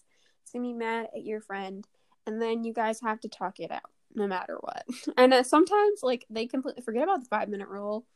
to 0.53 0.61
be 0.61 0.73
mad 0.73 1.09
at 1.13 1.25
your 1.25 1.41
friend, 1.41 1.85
and 2.25 2.41
then 2.41 2.63
you 2.63 2.73
guys 2.73 3.01
have 3.01 3.19
to 3.21 3.29
talk 3.29 3.59
it 3.59 3.73
out 3.73 3.91
no 4.15 4.29
matter 4.29 4.59
what. 4.61 4.85
And 5.17 5.35
uh, 5.35 5.43
sometimes, 5.43 6.01
like, 6.05 6.25
they 6.31 6.47
completely 6.47 6.83
forget 6.83 7.03
about 7.03 7.21
the 7.21 7.29
five 7.29 7.49
minute 7.49 7.69
rule, 7.69 8.07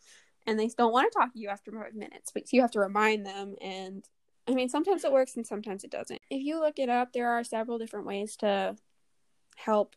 and 0.46 0.56
they 0.56 0.68
don't 0.68 0.92
want 0.92 1.10
to 1.10 1.18
talk 1.18 1.32
to 1.32 1.40
you 1.40 1.48
after 1.48 1.72
five 1.72 1.94
minutes, 1.94 2.30
but 2.32 2.52
you 2.52 2.60
have 2.60 2.70
to 2.72 2.78
remind 2.80 3.26
them. 3.26 3.56
And 3.60 4.04
I 4.46 4.54
mean, 4.54 4.68
sometimes 4.68 5.02
it 5.02 5.10
works 5.10 5.34
and 5.34 5.44
sometimes 5.44 5.82
it 5.82 5.90
doesn't. 5.90 6.20
If 6.30 6.44
you 6.44 6.60
look 6.60 6.78
it 6.78 6.88
up, 6.88 7.12
there 7.12 7.30
are 7.30 7.42
several 7.42 7.78
different 7.78 8.06
ways 8.06 8.36
to 8.36 8.76
help 9.56 9.96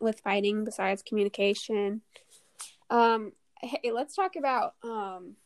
with 0.00 0.20
fighting 0.20 0.64
besides 0.64 1.02
communication. 1.02 2.02
Um, 2.90 3.32
hey, 3.60 3.92
let's 3.92 4.14
talk 4.14 4.36
about 4.36 4.74
um, 4.82 5.36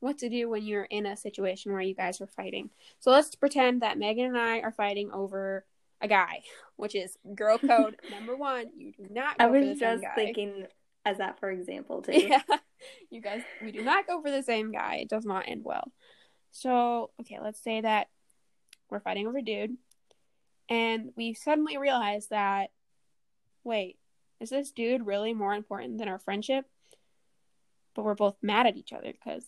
what 0.00 0.18
to 0.18 0.28
do 0.28 0.48
when 0.48 0.64
you're 0.64 0.84
in 0.84 1.06
a 1.06 1.16
situation 1.16 1.72
where 1.72 1.80
you 1.80 1.94
guys 1.94 2.20
are 2.20 2.26
fighting. 2.26 2.70
So 2.98 3.10
let's 3.10 3.34
pretend 3.34 3.82
that 3.82 3.98
Megan 3.98 4.26
and 4.26 4.38
I 4.38 4.58
are 4.60 4.72
fighting 4.72 5.10
over 5.12 5.64
a 6.00 6.08
guy, 6.08 6.42
which 6.76 6.94
is 6.94 7.16
girl 7.34 7.58
code 7.66 7.96
number 8.10 8.36
one. 8.36 8.66
You 8.76 8.92
do 8.92 9.06
not. 9.10 9.36
I 9.38 9.46
was 9.46 9.78
just 9.78 10.04
thinking 10.14 10.66
as 11.04 11.18
that 11.18 11.38
for 11.38 11.50
example 11.50 12.02
too. 12.02 12.12
Yeah, 12.28 12.42
you 13.10 13.20
guys, 13.20 13.42
we 13.62 13.70
do 13.70 13.84
not 13.84 14.08
go 14.08 14.20
for 14.20 14.30
the 14.30 14.42
same 14.42 14.72
guy. 14.72 14.96
It 15.02 15.08
does 15.08 15.24
not 15.24 15.44
end 15.46 15.62
well. 15.64 15.92
So 16.50 17.10
okay, 17.20 17.38
let's 17.40 17.62
say 17.62 17.80
that 17.80 18.08
we're 18.90 19.00
fighting 19.00 19.28
over 19.28 19.40
dude, 19.40 19.76
and 20.68 21.12
we 21.16 21.34
suddenly 21.34 21.76
realize 21.76 22.28
that 22.28 22.70
wait, 23.64 23.96
is 24.40 24.50
this 24.50 24.72
dude 24.72 25.06
really 25.06 25.34
more 25.34 25.54
important 25.54 25.98
than 25.98 26.08
our 26.08 26.18
friendship? 26.18 26.66
But 27.94 28.04
we're 28.04 28.14
both 28.14 28.36
mad 28.42 28.66
at 28.66 28.76
each 28.76 28.92
other 28.92 29.12
because 29.12 29.44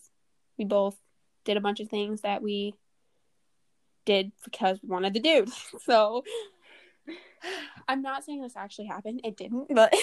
we 0.57 0.65
both 0.65 0.95
did 1.43 1.57
a 1.57 1.61
bunch 1.61 1.79
of 1.79 1.89
things 1.89 2.21
that 2.21 2.41
we 2.41 2.75
did 4.05 4.31
because 4.43 4.79
we 4.81 4.89
wanted 4.89 5.13
the 5.13 5.19
dude. 5.19 5.49
So 5.83 6.23
I'm 7.87 8.01
not 8.01 8.23
saying 8.23 8.41
this 8.41 8.55
actually 8.55 8.87
happened. 8.87 9.21
It 9.23 9.37
didn't, 9.37 9.67
but 9.73 9.93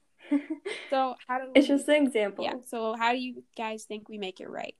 so 0.90 1.14
how 1.28 1.38
do 1.38 1.46
we, 1.46 1.52
It's 1.54 1.68
just 1.68 1.88
an 1.88 2.06
example. 2.06 2.44
Yeah. 2.44 2.54
So 2.66 2.96
how 2.98 3.12
do 3.12 3.18
you 3.18 3.44
guys 3.56 3.84
think 3.84 4.08
we 4.08 4.18
make 4.18 4.40
it 4.40 4.48
right? 4.48 4.74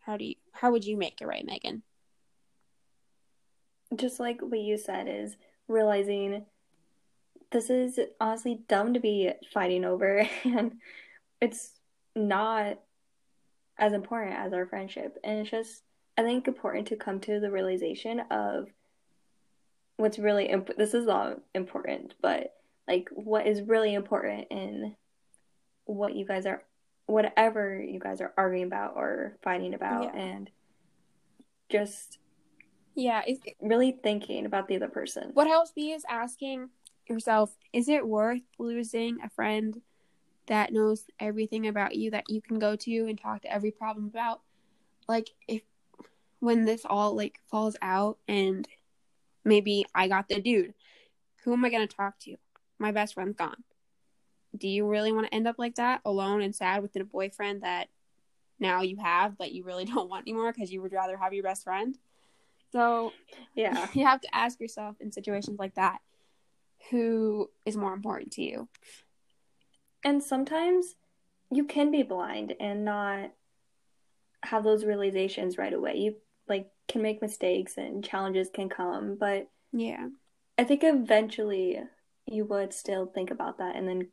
How 0.00 0.16
do 0.16 0.24
you 0.24 0.36
how 0.52 0.70
would 0.70 0.84
you 0.84 0.96
make 0.96 1.20
it 1.20 1.26
right, 1.26 1.44
Megan? 1.44 1.82
Just 3.94 4.20
like 4.20 4.40
what 4.40 4.60
you 4.60 4.76
said 4.76 5.08
is 5.08 5.36
realizing 5.68 6.44
this 7.50 7.70
is 7.70 7.98
honestly 8.20 8.60
dumb 8.68 8.94
to 8.94 9.00
be 9.00 9.32
fighting 9.52 9.84
over 9.84 10.28
and 10.44 10.76
it's 11.40 11.72
not 12.14 12.78
as 13.78 13.92
important 13.92 14.36
as 14.36 14.52
our 14.52 14.66
friendship. 14.66 15.18
And 15.24 15.40
it's 15.40 15.50
just, 15.50 15.82
I 16.16 16.22
think, 16.22 16.46
important 16.46 16.88
to 16.88 16.96
come 16.96 17.18
to 17.20 17.40
the 17.40 17.50
realization 17.50 18.20
of 18.30 18.68
what's 19.96 20.18
really 20.18 20.46
imp- 20.46 20.76
this 20.76 20.94
is 20.94 21.08
all 21.08 21.36
important, 21.54 22.14
but 22.20 22.52
like 22.86 23.08
what 23.12 23.46
is 23.46 23.62
really 23.62 23.94
important 23.94 24.48
in 24.50 24.94
what 25.86 26.14
you 26.14 26.26
guys 26.26 26.46
are, 26.46 26.62
whatever 27.06 27.80
you 27.80 27.98
guys 27.98 28.20
are 28.20 28.32
arguing 28.36 28.66
about 28.66 28.94
or 28.96 29.36
fighting 29.42 29.74
about, 29.74 30.14
yeah. 30.14 30.20
and 30.20 30.50
just 31.70 32.18
yeah, 32.94 33.22
really 33.60 33.92
thinking 33.92 34.46
about 34.46 34.68
the 34.68 34.76
other 34.76 34.88
person. 34.88 35.30
What 35.34 35.46
helps 35.46 35.72
me 35.76 35.92
is 35.92 36.04
asking 36.08 36.70
yourself, 37.08 37.56
is 37.72 37.88
it 37.88 38.06
worth 38.06 38.42
losing 38.58 39.18
a 39.22 39.30
friend 39.30 39.80
that 40.46 40.72
knows 40.72 41.04
everything 41.18 41.66
about 41.66 41.94
you 41.94 42.10
that 42.12 42.28
you 42.28 42.40
can 42.40 42.58
go 42.58 42.76
to 42.76 43.08
and 43.08 43.20
talk 43.20 43.42
to 43.42 43.52
every 43.52 43.70
problem 43.70 44.06
about? 44.06 44.40
Like 45.08 45.30
if 45.48 45.62
when 46.40 46.64
this 46.64 46.82
all 46.84 47.14
like 47.14 47.38
falls 47.50 47.76
out 47.82 48.16
and 48.26 48.66
maybe 49.44 49.84
i 49.94 50.08
got 50.08 50.28
the 50.28 50.40
dude 50.40 50.72
who 51.44 51.52
am 51.52 51.64
i 51.64 51.70
going 51.70 51.86
to 51.86 51.96
talk 51.96 52.18
to? 52.20 52.36
My 52.78 52.92
best 52.92 53.14
friend's 53.14 53.36
gone. 53.36 53.62
Do 54.56 54.68
you 54.68 54.86
really 54.86 55.12
want 55.12 55.26
to 55.26 55.34
end 55.34 55.46
up 55.46 55.58
like 55.58 55.76
that 55.76 56.00
alone 56.04 56.42
and 56.42 56.54
sad 56.54 56.82
with 56.82 56.96
a 56.96 57.04
boyfriend 57.04 57.62
that 57.62 57.88
now 58.58 58.82
you 58.82 58.96
have 58.98 59.38
but 59.38 59.52
you 59.52 59.64
really 59.64 59.84
don't 59.86 60.08
want 60.08 60.26
anymore 60.26 60.52
because 60.52 60.72
you 60.72 60.82
would 60.82 60.92
rather 60.92 61.16
have 61.16 61.32
your 61.32 61.44
best 61.44 61.64
friend 61.64 61.96
so 62.72 63.12
yeah 63.54 63.86
you 63.94 64.04
have 64.04 64.20
to 64.20 64.34
ask 64.34 64.60
yourself 64.60 64.96
in 65.00 65.12
situations 65.12 65.58
like 65.58 65.74
that 65.74 65.98
who 66.90 67.48
is 67.66 67.76
more 67.76 67.92
important 67.92 68.32
to 68.32 68.42
you 68.42 68.68
and 70.04 70.22
sometimes 70.22 70.94
you 71.50 71.64
can 71.64 71.90
be 71.90 72.02
blind 72.02 72.54
and 72.60 72.84
not 72.84 73.32
have 74.42 74.64
those 74.64 74.84
realizations 74.84 75.58
right 75.58 75.72
away. 75.72 75.96
You 75.96 76.14
like 76.48 76.70
can 76.88 77.02
make 77.02 77.22
mistakes 77.22 77.76
and 77.76 78.04
challenges 78.04 78.48
can 78.52 78.68
come, 78.68 79.16
but 79.18 79.48
yeah. 79.72 80.08
I 80.58 80.64
think 80.64 80.82
eventually 80.84 81.78
you 82.26 82.44
would 82.44 82.72
still 82.72 83.06
think 83.06 83.30
about 83.30 83.58
that 83.58 83.76
and 83.76 83.88
then 83.88 84.08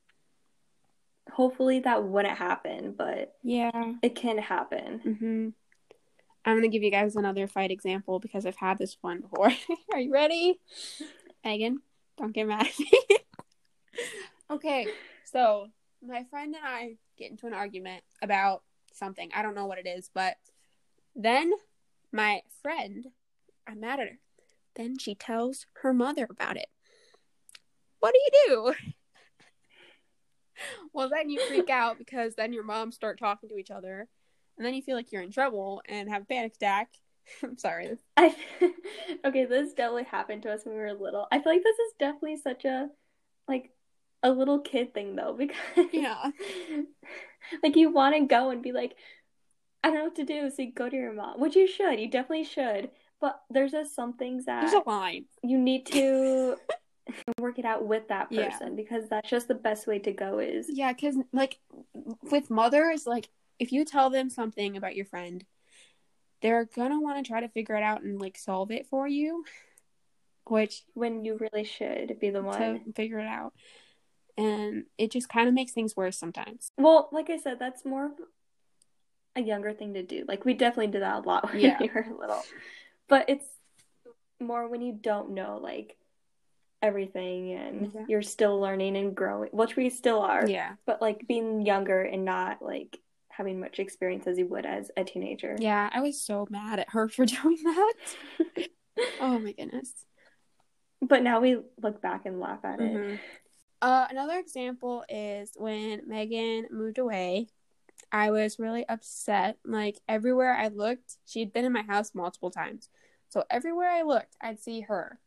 hopefully 1.31 1.81
that 1.81 2.03
wouldn't 2.03 2.37
happen, 2.37 2.93
but 2.97 3.33
yeah, 3.43 3.93
it 4.01 4.15
can 4.15 4.37
happen. 4.37 4.99
hmm 4.99 5.49
I'm 6.47 6.55
gonna 6.55 6.69
give 6.69 6.81
you 6.81 6.91
guys 6.91 7.17
another 7.17 7.45
fight 7.45 7.71
example 7.71 8.19
because 8.19 8.45
I've 8.45 8.55
had 8.55 8.77
this 8.77 8.95
one 9.01 9.19
before. 9.19 9.51
Are 9.93 9.99
you 9.99 10.13
ready, 10.13 10.61
Megan? 11.43 11.81
Don't 12.17 12.31
get 12.31 12.47
mad 12.47 12.67
at 12.67 12.79
me. 12.79 12.91
okay, 14.51 14.87
so 15.25 15.67
my 16.01 16.23
friend 16.29 16.55
and 16.55 16.65
I 16.65 16.95
get 17.17 17.31
into 17.31 17.47
an 17.47 17.53
argument 17.53 18.05
about 18.21 18.63
something. 18.93 19.29
I 19.35 19.41
don't 19.41 19.55
know 19.55 19.65
what 19.65 19.77
it 19.77 19.87
is, 19.87 20.09
but 20.13 20.37
then 21.17 21.51
my 22.13 22.43
friend, 22.61 23.07
I'm 23.67 23.81
mad 23.81 23.99
at 23.99 24.07
her. 24.07 24.19
Then 24.77 24.97
she 24.97 25.15
tells 25.15 25.65
her 25.81 25.93
mother 25.93 26.27
about 26.29 26.55
it. 26.55 26.67
What 27.99 28.13
do 28.13 28.19
you 28.19 28.47
do? 28.47 28.73
well, 30.93 31.09
then 31.09 31.29
you 31.29 31.45
freak 31.45 31.69
out 31.69 31.97
because 31.97 32.35
then 32.35 32.53
your 32.53 32.63
moms 32.63 32.95
start 32.95 33.19
talking 33.19 33.49
to 33.49 33.57
each 33.57 33.69
other, 33.69 34.07
and 34.57 34.65
then 34.65 34.73
you 34.73 34.81
feel 34.81 34.95
like 34.95 35.11
you're 35.11 35.21
in 35.21 35.31
trouble 35.31 35.81
and 35.87 36.09
have 36.09 36.23
a 36.23 36.25
panic 36.25 36.55
attack. 36.55 36.89
I'm 37.43 37.57
sorry. 37.57 37.97
I 38.15 38.35
okay, 39.25 39.45
this 39.45 39.73
definitely 39.73 40.05
happened 40.05 40.43
to 40.43 40.51
us 40.51 40.65
when 40.65 40.75
we 40.75 40.81
were 40.81 40.93
little. 40.93 41.27
I 41.31 41.39
feel 41.39 41.53
like 41.53 41.63
this 41.63 41.77
is 41.77 41.93
definitely 41.99 42.37
such 42.37 42.65
a 42.65 42.89
like 43.47 43.71
a 44.23 44.31
little 44.31 44.59
kid 44.59 44.93
thing 44.93 45.15
though 45.15 45.33
because 45.37 45.55
yeah 45.91 46.31
like 47.63 47.75
you 47.75 47.91
want 47.91 48.15
to 48.15 48.25
go 48.25 48.49
and 48.49 48.61
be 48.61 48.71
like 48.71 48.95
i 49.83 49.89
don't 49.89 49.97
know 49.97 50.03
what 50.05 50.15
to 50.15 50.23
do 50.23 50.49
so 50.49 50.63
you 50.63 50.71
go 50.73 50.89
to 50.89 50.95
your 50.95 51.13
mom 51.13 51.39
which 51.39 51.55
you 51.55 51.67
should 51.67 51.99
you 51.99 52.09
definitely 52.09 52.43
should 52.43 52.89
but 53.21 53.41
there's 53.49 53.71
just 53.71 53.95
some 53.95 54.13
things 54.13 54.45
that 54.45 54.61
there's 54.61 54.73
a 54.73 54.89
line 54.89 55.25
you 55.43 55.57
need 55.57 55.85
to 55.85 56.55
work 57.39 57.57
it 57.57 57.65
out 57.65 57.85
with 57.85 58.07
that 58.09 58.29
person 58.29 58.69
yeah. 58.69 58.75
because 58.75 59.07
that's 59.07 59.29
just 59.29 59.47
the 59.47 59.55
best 59.55 59.87
way 59.87 59.97
to 59.97 60.11
go 60.11 60.39
is 60.39 60.67
yeah 60.69 60.91
because 60.91 61.15
like 61.31 61.59
with 62.31 62.49
mothers 62.49 63.05
like 63.05 63.29
if 63.59 63.71
you 63.71 63.85
tell 63.85 64.09
them 64.09 64.29
something 64.29 64.77
about 64.77 64.95
your 64.95 65.05
friend 65.05 65.45
they're 66.41 66.65
gonna 66.65 66.99
want 66.99 67.23
to 67.23 67.27
try 67.29 67.39
to 67.39 67.49
figure 67.49 67.75
it 67.75 67.83
out 67.83 68.01
and 68.01 68.19
like 68.19 68.37
solve 68.37 68.71
it 68.71 68.85
for 68.87 69.07
you 69.07 69.43
which 70.45 70.83
when 70.93 71.25
you 71.25 71.37
really 71.37 71.63
should 71.63 72.19
be 72.19 72.29
the 72.29 72.41
one 72.41 72.59
to 72.59 72.93
figure 72.93 73.19
it 73.19 73.27
out 73.27 73.53
and 74.37 74.85
it 74.97 75.11
just 75.11 75.29
kind 75.29 75.47
of 75.47 75.53
makes 75.53 75.71
things 75.71 75.95
worse 75.95 76.17
sometimes. 76.17 76.71
Well, 76.77 77.09
like 77.11 77.29
I 77.29 77.37
said, 77.37 77.57
that's 77.59 77.83
more 77.83 78.11
a 79.35 79.41
younger 79.41 79.73
thing 79.73 79.95
to 79.95 80.03
do. 80.03 80.25
Like 80.27 80.45
we 80.45 80.53
definitely 80.53 80.87
did 80.87 81.01
that 81.01 81.25
a 81.25 81.27
lot 81.27 81.49
when 81.51 81.59
yeah. 81.59 81.77
we 81.79 81.89
were 81.93 82.05
little, 82.17 82.43
but 83.07 83.25
it's 83.29 83.45
more 84.39 84.67
when 84.67 84.81
you 84.81 84.93
don't 84.93 85.31
know 85.31 85.59
like 85.61 85.97
everything 86.83 87.53
and 87.53 87.91
yeah. 87.95 88.05
you're 88.07 88.21
still 88.21 88.59
learning 88.59 88.95
and 88.95 89.15
growing, 89.15 89.49
which 89.51 89.75
we 89.75 89.89
still 89.89 90.21
are. 90.21 90.47
Yeah. 90.47 90.73
But 90.85 91.01
like 91.01 91.27
being 91.27 91.65
younger 91.65 92.01
and 92.01 92.23
not 92.23 92.61
like 92.61 92.99
having 93.37 93.59
much 93.59 93.77
experience 93.77 94.25
as 94.25 94.37
you 94.37 94.47
would 94.47 94.65
as 94.65 94.89
a 94.97 95.03
teenager. 95.03 95.55
Yeah, 95.59 95.89
I 95.93 96.01
was 96.01 96.19
so 96.19 96.47
mad 96.49 96.79
at 96.79 96.89
her 96.89 97.07
for 97.07 97.25
doing 97.25 97.57
that. 97.63 97.93
oh 99.21 99.39
my 99.39 99.51
goodness. 99.51 99.93
But 101.01 101.21
now 101.21 101.39
we 101.39 101.59
look 101.81 102.01
back 102.01 102.25
and 102.25 102.39
laugh 102.39 102.65
at 102.65 102.79
mm-hmm. 102.79 103.11
it. 103.11 103.19
Uh, 103.79 104.07
another 104.09 104.39
example 104.39 105.05
is 105.07 105.51
when 105.55 106.01
Megan 106.07 106.67
moved 106.71 106.97
away. 106.97 107.47
I 108.11 108.31
was 108.31 108.57
really 108.57 108.87
upset. 108.89 109.57
Like 109.63 109.99
everywhere 110.07 110.53
I 110.53 110.69
looked, 110.69 111.17
she'd 111.25 111.53
been 111.53 111.65
in 111.65 111.73
my 111.73 111.83
house 111.83 112.15
multiple 112.15 112.49
times. 112.49 112.89
So 113.29 113.43
everywhere 113.51 113.91
I 113.91 114.01
looked, 114.01 114.35
I'd 114.41 114.59
see 114.59 114.81
her. 114.81 115.19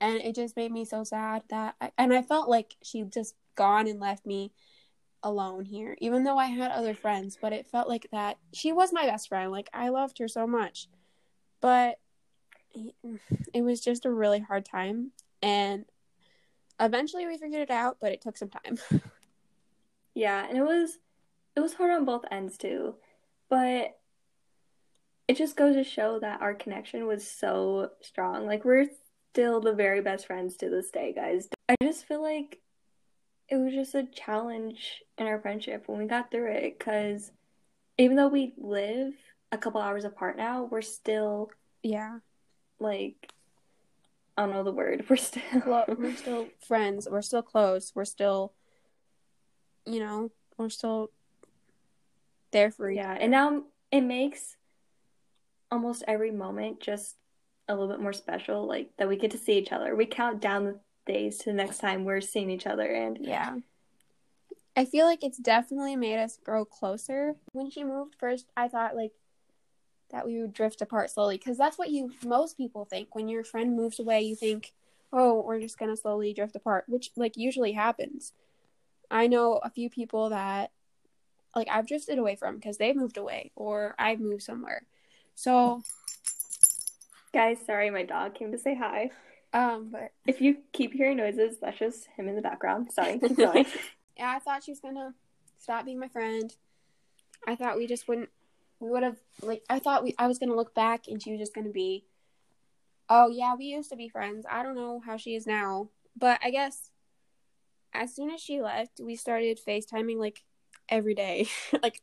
And 0.00 0.16
it 0.16 0.34
just 0.34 0.56
made 0.56 0.72
me 0.72 0.86
so 0.86 1.04
sad 1.04 1.42
that 1.50 1.74
I, 1.78 1.90
and 1.98 2.14
I 2.14 2.22
felt 2.22 2.48
like 2.48 2.76
she'd 2.82 3.12
just 3.12 3.34
gone 3.54 3.86
and 3.86 4.00
left 4.00 4.24
me 4.24 4.52
alone 5.22 5.64
here, 5.64 5.96
even 6.00 6.24
though 6.24 6.38
I 6.38 6.46
had 6.46 6.70
other 6.70 6.94
friends, 6.94 7.38
but 7.40 7.52
it 7.52 7.66
felt 7.66 7.88
like 7.88 8.06
that 8.12 8.38
she 8.52 8.72
was 8.72 8.92
my 8.92 9.06
best 9.06 9.28
friend. 9.28 9.50
Like 9.50 9.68
I 9.72 9.88
loved 9.90 10.18
her 10.18 10.28
so 10.28 10.46
much. 10.46 10.88
But 11.60 11.98
it 13.54 13.62
was 13.62 13.80
just 13.80 14.06
a 14.06 14.10
really 14.10 14.40
hard 14.40 14.64
time 14.64 15.12
and 15.42 15.84
eventually 16.78 17.26
we 17.26 17.38
figured 17.38 17.62
it 17.62 17.70
out, 17.70 17.98
but 18.00 18.12
it 18.12 18.20
took 18.20 18.36
some 18.36 18.48
time. 18.48 18.78
yeah, 20.14 20.46
and 20.48 20.56
it 20.56 20.62
was 20.62 20.98
it 21.56 21.60
was 21.60 21.74
hard 21.74 21.90
on 21.90 22.04
both 22.04 22.24
ends 22.30 22.56
too. 22.56 22.94
But 23.48 23.96
it 25.28 25.36
just 25.36 25.56
goes 25.56 25.74
to 25.76 25.84
show 25.84 26.18
that 26.20 26.40
our 26.40 26.54
connection 26.54 27.06
was 27.06 27.28
so 27.28 27.90
strong. 28.00 28.46
Like 28.46 28.64
we're 28.64 28.86
still 29.32 29.60
the 29.60 29.72
very 29.72 30.00
best 30.00 30.26
friends 30.26 30.56
to 30.56 30.70
this 30.70 30.90
day, 30.90 31.12
guys. 31.14 31.48
I 31.68 31.76
just 31.82 32.06
feel 32.06 32.22
like 32.22 32.60
it 33.50 33.56
was 33.56 33.72
just 33.72 33.94
a 33.94 34.04
challenge 34.04 35.02
in 35.18 35.26
our 35.26 35.40
friendship 35.40 35.84
when 35.86 35.98
we 35.98 36.06
got 36.06 36.30
through 36.30 36.52
it 36.52 36.78
cuz 36.78 37.32
even 37.98 38.16
though 38.16 38.28
we 38.28 38.54
live 38.56 39.12
a 39.52 39.58
couple 39.58 39.80
hours 39.80 40.04
apart 40.04 40.36
now, 40.36 40.64
we're 40.64 40.82
still 40.82 41.50
yeah. 41.82 42.18
like 42.78 43.32
I 44.36 44.46
don't 44.46 44.54
know 44.54 44.64
the 44.64 44.72
word. 44.72 45.04
We're 45.10 45.16
still 45.16 45.42
we're 45.86 46.16
still 46.16 46.48
friends. 46.66 47.06
We're 47.10 47.20
still 47.20 47.42
close. 47.42 47.92
We're 47.94 48.06
still, 48.06 48.54
you 49.84 50.00
know, 50.00 50.30
we're 50.56 50.70
still 50.70 51.10
there 52.50 52.70
for 52.70 52.90
each 52.90 52.96
yeah, 52.96 53.16
and 53.20 53.30
now 53.30 53.64
it 53.90 54.00
makes 54.00 54.56
almost 55.70 56.04
every 56.08 56.30
moment 56.30 56.80
just 56.80 57.16
a 57.68 57.74
little 57.74 57.88
bit 57.88 58.00
more 58.00 58.14
special. 58.14 58.66
Like 58.66 58.88
that 58.96 59.08
we 59.08 59.16
get 59.16 59.32
to 59.32 59.38
see 59.38 59.58
each 59.58 59.72
other. 59.72 59.94
We 59.94 60.06
count 60.06 60.40
down 60.40 60.64
the 60.64 60.80
days 61.10 61.38
to 61.38 61.46
the 61.46 61.52
next 61.52 61.78
time 61.78 62.04
we're 62.04 62.20
seeing 62.20 62.50
each 62.50 62.66
other, 62.66 62.86
and 62.86 63.18
Yeah. 63.20 63.56
I 64.76 64.84
feel 64.84 65.04
like 65.04 65.24
it's 65.24 65.38
definitely 65.38 65.96
made 65.96 66.18
us 66.18 66.38
grow 66.42 66.64
closer. 66.64 67.34
When 67.52 67.70
she 67.70 67.84
moved 67.84 68.14
first, 68.18 68.46
I 68.56 68.68
thought 68.68 68.96
like 68.96 69.12
that 70.10 70.26
we 70.26 70.40
would 70.40 70.52
drift 70.52 70.80
apart 70.80 71.10
slowly 71.10 71.38
because 71.38 71.58
that's 71.58 71.78
what 71.78 71.90
you 71.90 72.12
most 72.24 72.56
people 72.56 72.84
think 72.84 73.14
when 73.14 73.28
your 73.28 73.44
friend 73.44 73.76
moves 73.76 73.98
away. 73.98 74.22
You 74.22 74.36
think, 74.36 74.72
oh, 75.12 75.42
we're 75.42 75.60
just 75.60 75.78
gonna 75.78 75.96
slowly 75.96 76.32
drift 76.32 76.56
apart, 76.56 76.84
which 76.88 77.10
like 77.16 77.36
usually 77.36 77.72
happens. 77.72 78.32
I 79.10 79.26
know 79.26 79.54
a 79.56 79.70
few 79.70 79.90
people 79.90 80.30
that 80.30 80.70
like 81.54 81.68
I've 81.70 81.86
drifted 81.86 82.18
away 82.18 82.36
from 82.36 82.56
because 82.56 82.78
they've 82.78 82.96
moved 82.96 83.16
away 83.16 83.50
or 83.56 83.94
I've 83.98 84.20
moved 84.20 84.42
somewhere. 84.42 84.82
So, 85.34 85.82
guys, 87.32 87.58
sorry, 87.66 87.90
my 87.90 88.04
dog 88.04 88.34
came 88.34 88.52
to 88.52 88.58
say 88.58 88.74
hi. 88.74 89.10
Um, 89.52 89.88
but 89.90 90.12
If 90.26 90.40
you 90.40 90.58
keep 90.72 90.92
hearing 90.92 91.16
noises, 91.16 91.58
that's 91.60 91.78
just 91.78 92.06
him 92.16 92.28
in 92.28 92.36
the 92.36 92.42
background. 92.42 92.92
Sorry, 92.92 93.18
keep 93.18 93.36
going. 93.36 93.66
yeah, 94.16 94.32
I 94.36 94.38
thought 94.38 94.64
she 94.64 94.72
was 94.72 94.80
gonna 94.80 95.14
stop 95.58 95.84
being 95.84 95.98
my 95.98 96.08
friend. 96.08 96.54
I 97.46 97.56
thought 97.56 97.76
we 97.76 97.86
just 97.86 98.06
wouldn't. 98.08 98.28
We 98.80 98.90
would 98.90 99.02
have 99.02 99.18
like. 99.42 99.62
I 99.68 99.78
thought 99.78 100.04
we. 100.04 100.14
I 100.18 100.26
was 100.26 100.38
gonna 100.38 100.54
look 100.56 100.74
back 100.74 101.08
and 101.08 101.22
she 101.22 101.30
was 101.32 101.40
just 101.40 101.54
gonna 101.54 101.70
be. 101.70 102.04
Oh 103.08 103.28
yeah, 103.28 103.54
we 103.56 103.64
used 103.66 103.90
to 103.90 103.96
be 103.96 104.08
friends. 104.08 104.46
I 104.48 104.62
don't 104.62 104.76
know 104.76 105.00
how 105.04 105.16
she 105.16 105.34
is 105.34 105.46
now, 105.46 105.88
but 106.16 106.38
I 106.44 106.50
guess 106.50 106.90
as 107.92 108.14
soon 108.14 108.30
as 108.30 108.40
she 108.40 108.60
left, 108.62 109.00
we 109.02 109.16
started 109.16 109.58
FaceTiming 109.66 110.18
like 110.18 110.44
every 110.88 111.14
day, 111.14 111.48
like 111.82 112.02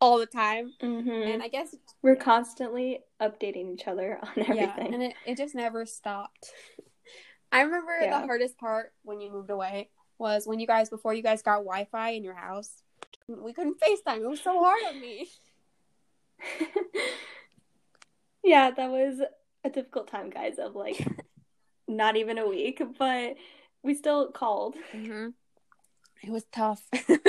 all 0.00 0.18
the 0.18 0.26
time. 0.26 0.72
hmm 0.80 1.08
And 1.08 1.42
I 1.42 1.48
guess 1.48 1.74
We're 2.02 2.16
constantly 2.16 3.00
updating 3.20 3.72
each 3.72 3.86
other 3.86 4.18
on 4.22 4.28
everything. 4.36 4.56
yeah, 4.56 4.76
and 4.78 5.02
it, 5.02 5.14
it 5.26 5.36
just 5.38 5.54
never 5.54 5.86
stopped. 5.86 6.52
I 7.52 7.62
remember 7.62 7.96
Yeah. 8.00 8.20
the 8.20 8.26
hardest 8.26 8.58
part 8.58 8.92
when 9.02 9.20
you 9.20 9.30
moved 9.30 9.50
away 9.50 9.90
was 10.18 10.46
when 10.46 10.58
you 10.60 10.66
guys 10.66 10.90
before 10.90 11.14
you 11.14 11.22
guys 11.22 11.42
got 11.42 11.58
Wi-Fi 11.58 12.10
in 12.10 12.24
your 12.24 12.34
house. 12.34 12.82
We 13.28 13.52
couldn't 13.52 13.80
FaceTime. 13.80 14.22
It 14.22 14.28
was 14.28 14.40
so 14.40 14.62
hard 14.62 14.80
on 14.88 15.00
me. 15.00 15.28
yeah, 18.44 18.70
that 18.70 18.90
was 18.90 19.20
a 19.64 19.70
difficult 19.70 20.08
time, 20.08 20.30
guys, 20.30 20.58
of 20.58 20.74
like 20.76 21.04
not 21.88 22.16
even 22.16 22.38
a 22.38 22.46
week, 22.46 22.80
but 22.98 23.34
we 23.82 23.94
still 23.94 24.30
called. 24.30 24.76
Mm-hmm. 24.94 25.28
It 26.22 26.30
was 26.30 26.44
tough. 26.52 26.82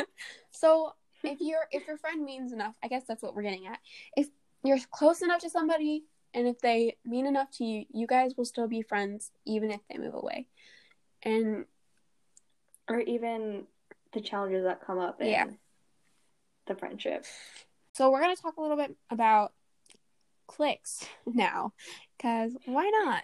so 0.51 0.93
if 1.23 1.39
you're 1.41 1.67
if 1.71 1.87
your 1.87 1.97
friend 1.97 2.23
means 2.23 2.51
enough, 2.53 2.75
I 2.83 2.87
guess 2.87 3.03
that's 3.07 3.21
what 3.23 3.35
we're 3.35 3.41
getting 3.43 3.67
at. 3.67 3.79
If 4.15 4.27
you're 4.63 4.79
close 4.91 5.21
enough 5.21 5.41
to 5.41 5.49
somebody, 5.49 6.03
and 6.33 6.47
if 6.47 6.59
they 6.59 6.97
mean 7.05 7.25
enough 7.25 7.49
to 7.57 7.63
you, 7.65 7.85
you 7.91 8.07
guys 8.07 8.33
will 8.37 8.45
still 8.45 8.67
be 8.67 8.81
friends 8.81 9.31
even 9.45 9.71
if 9.71 9.81
they 9.89 9.97
move 9.97 10.13
away. 10.13 10.47
And 11.23 11.65
Or 12.89 12.99
even 13.01 13.63
the 14.13 14.21
challenges 14.21 14.63
that 14.63 14.81
come 14.85 14.99
up 14.99 15.19
in 15.21 15.27
Yeah. 15.27 15.47
the 16.67 16.75
friendship. 16.75 17.25
so 17.93 18.09
we're 18.11 18.21
gonna 18.21 18.35
talk 18.35 18.57
a 18.57 18.61
little 18.61 18.77
bit 18.77 18.95
about 19.09 19.53
cliques 20.47 21.05
now, 21.25 21.73
because 22.17 22.55
why 22.65 22.89
not? 23.03 23.23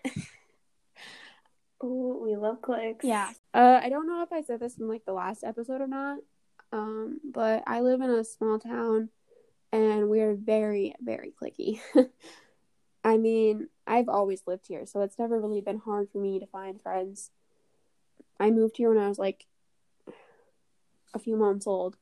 Ooh, 1.84 2.22
we 2.24 2.36
love 2.36 2.62
cliques. 2.62 3.04
Yeah. 3.06 3.32
Uh, 3.54 3.80
I 3.84 3.90
don't 3.90 4.08
know 4.08 4.24
if 4.24 4.32
I 4.32 4.42
said 4.42 4.60
this 4.60 4.78
in 4.78 4.88
like 4.88 5.04
the 5.06 5.14
last 5.14 5.44
episode 5.44 5.82
or 5.82 5.88
not. 5.88 6.20
Um, 6.74 7.20
but 7.24 7.62
I 7.68 7.82
live 7.82 8.02
in 8.02 8.10
a 8.10 8.24
small 8.24 8.58
town 8.58 9.10
and 9.72 10.10
we 10.10 10.22
are 10.22 10.34
very, 10.34 10.96
very 11.00 11.32
cliquey. 11.40 11.80
I 13.04 13.18
mean, 13.18 13.70
I've 13.86 14.10
always 14.10 14.42
lived 14.48 14.66
here, 14.68 14.88
so 14.88 15.02
it's 15.02 15.20
never 15.20 15.40
really 15.40 15.62
been 15.62 15.78
hard 15.78 16.10
for 16.10 16.18
me 16.18 16.40
to 16.40 16.48
find 16.48 16.82
friends. 16.82 17.30
I 18.40 18.50
moved 18.50 18.78
here 18.78 18.90
when 18.90 19.04
I 19.04 19.08
was 19.08 19.20
like 19.20 19.46
a 21.14 21.20
few 21.20 21.38
months 21.38 21.68
old. 21.68 21.96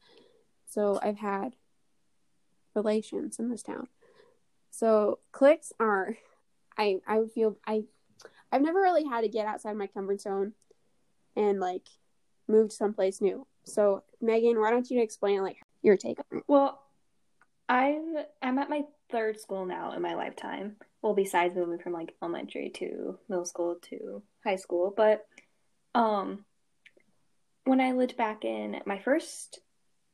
So 0.67 0.99
I've 1.03 1.17
had 1.17 1.57
relations 2.73 3.39
in 3.39 3.49
this 3.49 3.63
town. 3.63 3.89
So 4.69 5.19
cliques 5.33 5.73
are 5.81 6.15
I 6.77 7.01
I 7.05 7.23
feel 7.35 7.57
I 7.67 7.83
I've 8.53 8.61
never 8.61 8.79
really 8.79 9.03
had 9.03 9.21
to 9.21 9.27
get 9.27 9.47
outside 9.47 9.75
my 9.75 9.87
comfort 9.87 10.21
zone 10.21 10.53
and 11.35 11.59
like 11.59 11.87
move 12.47 12.69
to 12.69 12.75
someplace 12.75 13.19
new. 13.19 13.47
So 13.63 14.03
Megan, 14.21 14.59
why 14.59 14.71
don't 14.71 14.89
you 14.89 15.01
explain 15.01 15.41
like 15.41 15.57
your 15.81 15.97
take 15.97 16.19
on 16.19 16.39
it? 16.39 16.43
Well, 16.47 16.81
I've 17.69 18.25
I'm 18.41 18.59
at 18.59 18.69
my 18.69 18.83
third 19.09 19.39
school 19.39 19.65
now 19.65 19.93
in 19.93 20.01
my 20.01 20.15
lifetime. 20.15 20.77
Well, 21.01 21.13
besides 21.13 21.55
moving 21.55 21.79
from 21.79 21.93
like 21.93 22.15
elementary 22.21 22.69
to 22.75 23.17
middle 23.29 23.45
school 23.45 23.77
to 23.89 24.21
high 24.43 24.55
school, 24.57 24.93
but 24.95 25.25
um 25.95 26.45
when 27.65 27.79
I 27.79 27.91
lived 27.91 28.17
back 28.17 28.43
in 28.43 28.81
my 28.85 28.99
first 28.99 29.59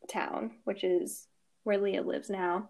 town, 0.10 0.52
which 0.66 0.84
is 0.84 1.28
where 1.64 1.78
Leah 1.78 2.02
lives 2.02 2.30
now, 2.30 2.70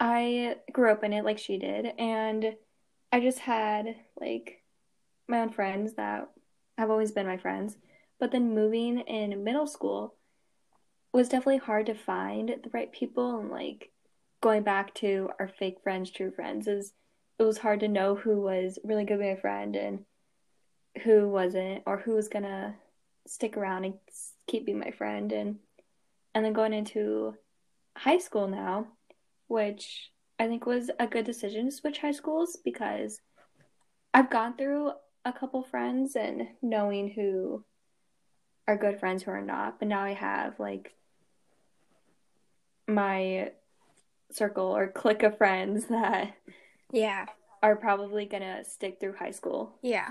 I 0.00 0.56
grew 0.72 0.92
up 0.92 1.02
in 1.02 1.12
it 1.12 1.24
like 1.24 1.38
she 1.38 1.58
did, 1.58 1.86
and 1.98 2.54
I 3.12 3.20
just 3.20 3.40
had 3.40 3.96
like 4.20 4.62
my 5.26 5.40
own 5.40 5.50
friends 5.50 5.94
that 5.94 6.30
have 6.76 6.90
always 6.90 7.12
been 7.12 7.26
my 7.26 7.36
friends. 7.36 7.76
But 8.18 8.32
then 8.32 8.54
moving 8.54 8.98
in 9.00 9.44
middle 9.44 9.66
school 9.66 10.14
was 11.12 11.28
definitely 11.28 11.58
hard 11.58 11.86
to 11.86 11.94
find 11.94 12.48
the 12.48 12.70
right 12.72 12.92
people. 12.92 13.38
And 13.38 13.50
like 13.50 13.90
going 14.40 14.62
back 14.62 14.94
to 14.94 15.30
our 15.38 15.48
fake 15.48 15.78
friends, 15.82 16.10
true 16.10 16.30
friends 16.30 16.66
is 16.66 16.92
it 17.38 17.44
was 17.44 17.58
hard 17.58 17.80
to 17.80 17.88
know 17.88 18.14
who 18.14 18.40
was 18.40 18.78
really 18.84 19.04
good 19.04 19.18
with 19.18 19.28
my 19.28 19.40
friend 19.40 19.76
and 19.76 20.04
who 21.04 21.28
wasn't 21.28 21.82
or 21.86 21.98
who 21.98 22.12
was 22.12 22.28
gonna 22.28 22.74
stick 23.26 23.56
around 23.56 23.84
and 23.84 23.94
keep 24.46 24.66
being 24.66 24.78
my 24.78 24.90
friend. 24.90 25.32
And 25.32 25.58
and 26.34 26.44
then 26.44 26.52
going 26.52 26.72
into 26.72 27.34
high 27.96 28.18
school 28.18 28.48
now, 28.48 28.88
which 29.46 30.10
I 30.38 30.46
think 30.46 30.66
was 30.66 30.90
a 31.00 31.06
good 31.06 31.24
decision 31.24 31.66
to 31.66 31.72
switch 31.72 31.98
high 31.98 32.12
schools 32.12 32.58
because 32.64 33.20
I've 34.14 34.30
gone 34.30 34.56
through 34.56 34.92
a 35.24 35.32
couple 35.32 35.62
friends 35.62 36.16
and 36.16 36.48
knowing 36.62 37.10
who 37.10 37.64
are 38.68 38.76
good 38.76 39.00
friends 39.00 39.22
who 39.24 39.30
are 39.32 39.40
not, 39.42 39.78
but 39.80 39.88
now 39.88 40.02
I 40.04 40.12
have 40.12 40.60
like 40.60 40.94
my 42.86 43.50
circle 44.30 44.66
or 44.76 44.88
clique 44.88 45.22
of 45.22 45.38
friends 45.38 45.86
that 45.90 46.34
Yeah. 46.92 47.26
are 47.62 47.76
probably 47.76 48.26
gonna 48.26 48.64
stick 48.64 48.98
through 49.00 49.14
high 49.16 49.30
school. 49.32 49.78
Yeah. 49.82 50.10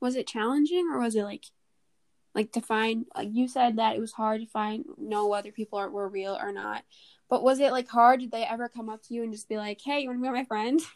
Was 0.00 0.16
it 0.16 0.26
challenging 0.26 0.88
or 0.92 0.98
was 0.98 1.14
it 1.14 1.22
like 1.22 1.44
like 2.34 2.50
to 2.52 2.60
find 2.60 3.06
like 3.16 3.28
you 3.30 3.46
said 3.46 3.76
that 3.76 3.94
it 3.94 4.00
was 4.00 4.12
hard 4.12 4.40
to 4.40 4.46
find 4.48 4.84
know 4.98 5.28
whether 5.28 5.52
people 5.52 5.78
are 5.78 5.88
were 5.88 6.08
real 6.08 6.36
or 6.40 6.50
not. 6.52 6.82
But 7.30 7.42
was 7.44 7.60
it 7.60 7.70
like 7.72 7.88
hard? 7.88 8.20
Did 8.20 8.32
they 8.32 8.42
ever 8.44 8.68
come 8.68 8.88
up 8.88 9.02
to 9.04 9.14
you 9.14 9.22
and 9.22 9.32
just 9.32 9.48
be 9.48 9.56
like, 9.56 9.80
Hey, 9.80 10.00
you 10.00 10.08
wanna 10.08 10.20
be 10.20 10.28
my 10.28 10.44
friend? 10.44 10.80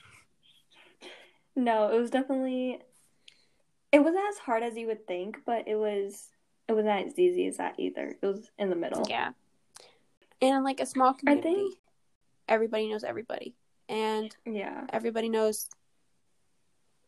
No, 1.58 1.88
it 1.90 1.98
was 1.98 2.10
definitely 2.10 2.80
it 3.92 4.00
wasn't 4.00 4.28
as 4.28 4.36
hard 4.36 4.62
as 4.62 4.76
you 4.76 4.88
would 4.88 5.06
think, 5.06 5.38
but 5.46 5.66
it 5.66 5.76
was 5.76 6.28
it 6.68 6.72
wasn't 6.72 7.06
as 7.08 7.18
easy 7.18 7.46
as 7.46 7.58
that 7.58 7.74
either. 7.78 8.16
It 8.20 8.26
was 8.26 8.50
in 8.58 8.70
the 8.70 8.76
middle. 8.76 9.06
Yeah. 9.08 9.30
And 10.42 10.64
like 10.64 10.80
a 10.80 10.86
small 10.86 11.14
community, 11.14 11.68
everybody 12.48 12.90
knows 12.90 13.04
everybody. 13.04 13.54
And 13.88 14.34
yeah. 14.44 14.86
everybody 14.92 15.28
knows 15.28 15.68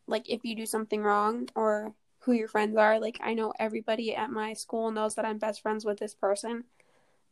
like 0.07 0.29
if 0.31 0.45
you 0.45 0.57
do 0.57 0.65
something 0.67 1.03
wrong 1.03 1.49
or 1.55 1.93
who 2.21 2.33
your 2.33 2.49
friends 2.49 2.77
are. 2.77 2.99
Like 3.01 3.19
I 3.23 3.35
know 3.35 3.53
everybody 3.59 4.15
at 4.15 4.31
my 4.31 4.53
school 4.55 4.91
knows 4.91 5.15
that 5.17 5.25
I'm 5.25 5.39
best 5.39 5.61
friends 5.63 5.85
with 5.85 5.99
this 5.99 6.15
person. 6.15 6.65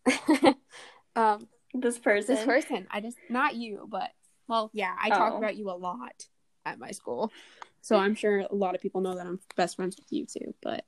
um 1.17 1.49
This 1.75 1.99
person. 1.99 2.35
this 2.35 2.45
person. 2.45 2.87
I 2.91 3.01
just 3.01 3.17
not 3.29 3.55
you, 3.55 3.87
but 3.91 4.11
well, 4.49 4.71
yeah, 4.73 4.95
I 5.01 5.09
talk 5.09 5.35
Oh. 5.35 5.39
about 5.39 5.57
you 5.57 5.71
a 5.71 5.73
lot 5.73 6.27
at 6.65 6.79
my 6.79 6.91
school. 6.93 7.33
So 7.81 7.97
I'm 7.97 8.15
sure 8.15 8.41
a 8.41 8.55
lot 8.55 8.75
of 8.75 8.81
people 8.81 9.01
know 9.01 9.15
that 9.15 9.27
I'm 9.27 9.41
best 9.57 9.77
friends 9.77 9.97
with 9.97 10.13
you 10.13 10.27
too, 10.27 10.55
but 10.63 10.85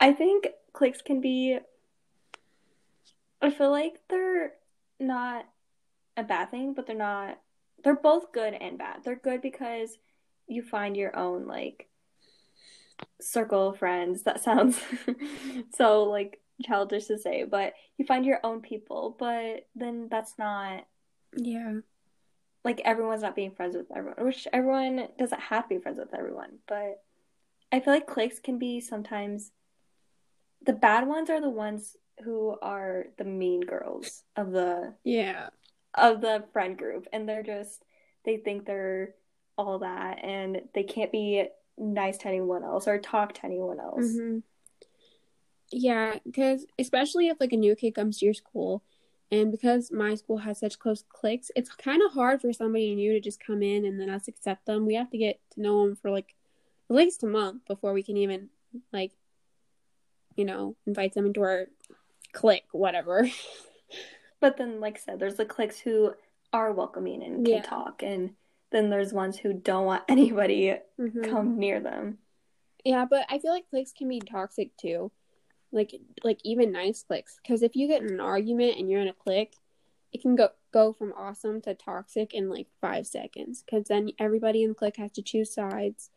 I 0.00 0.12
think 0.12 0.48
cliques 0.72 1.02
can 1.02 1.20
be 1.20 1.58
I 3.40 3.50
feel 3.50 3.70
like 3.70 4.00
they're 4.08 4.54
not 4.98 5.46
a 6.16 6.22
bad 6.24 6.50
thing, 6.50 6.74
but 6.74 6.86
they're 6.86 6.96
not 6.96 7.38
they're 7.84 7.94
both 7.96 8.32
good 8.32 8.54
and 8.54 8.78
bad. 8.78 9.04
They're 9.04 9.16
good 9.16 9.42
because 9.42 9.98
you 10.48 10.62
find 10.62 10.96
your 10.96 11.16
own 11.16 11.46
like 11.46 11.88
circle 13.20 13.70
of 13.70 13.78
friends. 13.78 14.22
That 14.22 14.42
sounds 14.42 14.80
so 15.74 16.04
like 16.04 16.40
childish 16.62 17.06
to 17.06 17.18
say, 17.18 17.44
but 17.44 17.74
you 17.98 18.04
find 18.06 18.24
your 18.24 18.40
own 18.44 18.60
people, 18.60 19.16
but 19.18 19.66
then 19.74 20.08
that's 20.10 20.34
not 20.38 20.84
Yeah. 21.36 21.80
like 22.64 22.80
everyone's 22.84 23.22
not 23.22 23.36
being 23.36 23.52
friends 23.52 23.76
with 23.76 23.86
everyone, 23.94 24.24
which 24.26 24.48
everyone 24.52 25.08
doesn't 25.18 25.40
have 25.40 25.64
to 25.68 25.76
be 25.76 25.80
friends 25.80 25.98
with 25.98 26.14
everyone, 26.14 26.58
but 26.66 27.02
I 27.72 27.80
feel 27.80 27.94
like 27.94 28.06
cliques 28.06 28.40
can 28.40 28.58
be 28.58 28.80
sometimes 28.80 29.52
the 30.66 30.72
bad 30.72 31.06
ones 31.06 31.30
are 31.30 31.40
the 31.40 31.48
ones 31.50 31.96
who 32.24 32.56
are 32.62 33.06
the 33.18 33.24
mean 33.24 33.60
girls 33.60 34.24
of 34.36 34.50
the 34.50 34.94
Yeah. 35.04 35.48
of 35.94 36.20
the 36.20 36.44
friend 36.52 36.76
group 36.76 37.06
and 37.12 37.28
they're 37.28 37.42
just 37.42 37.84
they 38.24 38.36
think 38.36 38.66
they're 38.66 39.14
all 39.56 39.78
that 39.78 40.22
and 40.24 40.62
they 40.74 40.82
can't 40.82 41.12
be 41.12 41.44
nice 41.78 42.18
to 42.18 42.28
anyone 42.28 42.64
else 42.64 42.86
or 42.88 42.98
talk 42.98 43.34
to 43.34 43.44
anyone 43.44 43.78
else. 43.80 44.12
hmm 44.12 44.38
Yeah, 45.70 46.18
because 46.24 46.66
especially 46.78 47.28
if 47.28 47.38
like 47.40 47.52
a 47.52 47.56
new 47.56 47.74
kid 47.74 47.94
comes 47.94 48.18
to 48.18 48.24
your 48.24 48.34
school, 48.34 48.82
and 49.30 49.50
because 49.50 49.90
my 49.90 50.14
school 50.14 50.38
has 50.38 50.60
such 50.60 50.78
close 50.78 51.04
cliques, 51.08 51.50
it's 51.56 51.70
kind 51.70 52.00
of 52.02 52.12
hard 52.12 52.40
for 52.40 52.52
somebody 52.52 52.94
new 52.94 53.12
to 53.12 53.20
just 53.20 53.44
come 53.44 53.62
in 53.62 53.84
and 53.84 54.00
then 54.00 54.08
us 54.08 54.28
accept 54.28 54.66
them. 54.66 54.86
We 54.86 54.94
have 54.94 55.10
to 55.10 55.18
get 55.18 55.40
to 55.52 55.60
know 55.60 55.84
them 55.84 55.96
for 55.96 56.10
like 56.10 56.34
at 56.88 56.96
least 56.96 57.24
a 57.24 57.26
month 57.26 57.66
before 57.66 57.92
we 57.92 58.04
can 58.04 58.16
even 58.16 58.50
like, 58.92 59.12
you 60.36 60.44
know, 60.44 60.76
invite 60.86 61.14
them 61.14 61.26
into 61.26 61.40
our 61.42 61.66
clique, 62.32 62.66
whatever. 62.72 63.28
But 64.38 64.58
then 64.58 64.80
like 64.80 64.96
I 64.96 65.00
said, 65.00 65.18
there's 65.18 65.36
the 65.36 65.46
cliques 65.46 65.78
who 65.80 66.12
are 66.52 66.70
welcoming 66.72 67.22
and 67.22 67.36
can 67.36 67.54
Yeah. 67.56 67.62
talk 67.62 68.02
and 68.02 68.34
then 68.70 68.90
there's 68.90 69.12
ones 69.12 69.38
who 69.38 69.54
don't 69.54 69.86
want 69.86 70.04
anybody 70.08 70.76
Mhm. 70.98 71.30
come 71.30 71.58
near 71.58 71.80
them. 71.80 72.18
Yeah, 72.84 73.06
but 73.08 73.24
I 73.30 73.38
feel 73.38 73.50
like 73.52 73.68
cliques 73.70 73.92
can 73.92 74.08
be 74.08 74.20
toxic 74.20 74.76
too. 74.76 75.10
Like 75.72 75.94
like 76.22 76.38
even 76.44 76.70
nice 76.70 77.02
cliques 77.02 77.40
cuz 77.46 77.62
if 77.62 77.74
you 77.74 77.88
get 77.88 78.02
in 78.02 78.10
an 78.12 78.20
argument 78.20 78.76
and 78.78 78.90
you're 78.90 79.00
in 79.00 79.08
a 79.08 79.14
clique, 79.14 79.56
it 80.12 80.20
can 80.20 80.36
go 80.36 80.50
go 80.70 80.92
from 80.92 81.12
awesome 81.14 81.62
to 81.62 81.74
toxic 81.74 82.34
in 82.34 82.50
like 82.50 82.68
5 82.82 83.06
seconds 83.06 83.64
cuz 83.68 83.88
then 83.88 84.10
everybody 84.18 84.62
in 84.62 84.70
the 84.70 84.74
clique 84.74 84.98
has 84.98 85.12
to 85.12 85.22
choose 85.22 85.52
sides 85.52 86.10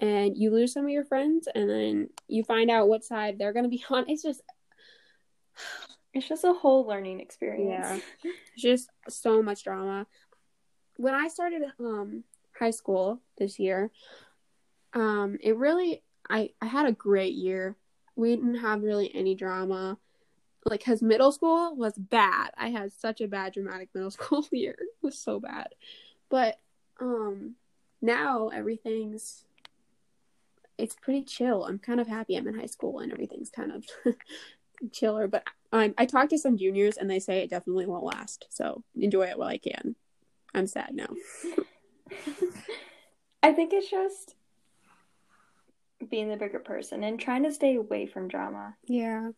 and 0.00 0.36
you 0.36 0.50
lose 0.50 0.72
some 0.72 0.84
of 0.84 0.90
your 0.90 1.04
friends 1.04 1.46
and 1.54 1.68
then 1.68 2.08
you 2.26 2.42
find 2.42 2.70
out 2.70 2.88
what 2.88 3.04
side 3.04 3.38
they're 3.38 3.52
going 3.52 3.64
to 3.64 3.68
be 3.68 3.84
on. 3.90 4.08
It's 4.08 4.22
just 4.22 4.42
It's 6.12 6.26
just 6.28 6.42
a 6.42 6.52
whole 6.52 6.84
learning 6.86 7.20
experience. 7.20 8.02
Yeah. 8.24 8.30
It's 8.52 8.62
just 8.62 8.90
so 9.08 9.42
much 9.42 9.62
drama. 9.62 10.06
When 10.96 11.14
I 11.14 11.28
started 11.28 11.62
um 11.78 12.24
high 12.58 12.72
school 12.72 13.20
this 13.38 13.60
year, 13.60 13.92
um 14.92 15.38
it 15.40 15.56
really 15.56 16.02
I 16.28 16.50
I 16.60 16.66
had 16.66 16.86
a 16.86 16.92
great 16.92 17.34
year. 17.34 17.76
We 18.16 18.34
didn't 18.34 18.56
have 18.56 18.82
really 18.82 19.14
any 19.14 19.36
drama. 19.36 19.98
Like 20.64 20.84
cuz 20.84 21.00
middle 21.00 21.30
school 21.30 21.76
was 21.76 21.96
bad. 21.96 22.50
I 22.56 22.70
had 22.70 22.92
such 22.92 23.20
a 23.20 23.28
bad 23.28 23.52
dramatic 23.52 23.90
middle 23.94 24.10
school 24.10 24.44
year. 24.50 24.76
It 24.80 25.02
was 25.02 25.16
so 25.16 25.38
bad. 25.38 25.68
But 26.28 26.58
um 26.98 27.54
now 28.02 28.48
everything's 28.48 29.44
it's 30.80 30.96
pretty 30.96 31.22
chill. 31.22 31.64
I'm 31.64 31.78
kind 31.78 32.00
of 32.00 32.08
happy 32.08 32.36
I'm 32.36 32.48
in 32.48 32.58
high 32.58 32.66
school 32.66 33.00
and 33.00 33.12
everything's 33.12 33.50
kind 33.50 33.72
of 33.72 33.84
chiller, 34.92 35.28
but 35.28 35.44
I, 35.72 35.94
I 35.98 36.06
talked 36.06 36.30
to 36.30 36.38
some 36.38 36.56
juniors 36.56 36.96
and 36.96 37.10
they 37.10 37.20
say 37.20 37.38
it 37.40 37.50
definitely 37.50 37.86
won't 37.86 38.04
last. 38.04 38.46
So 38.50 38.82
enjoy 38.96 39.24
it 39.24 39.38
while 39.38 39.48
I 39.48 39.58
can. 39.58 39.94
I'm 40.54 40.66
sad 40.66 40.90
now. 40.94 41.08
I 43.42 43.52
think 43.52 43.72
it's 43.72 43.90
just 43.90 44.34
being 46.08 46.28
the 46.28 46.36
bigger 46.36 46.58
person 46.58 47.04
and 47.04 47.20
trying 47.20 47.44
to 47.44 47.52
stay 47.52 47.76
away 47.76 48.06
from 48.06 48.28
drama. 48.28 48.76
Yeah. 48.86 49.30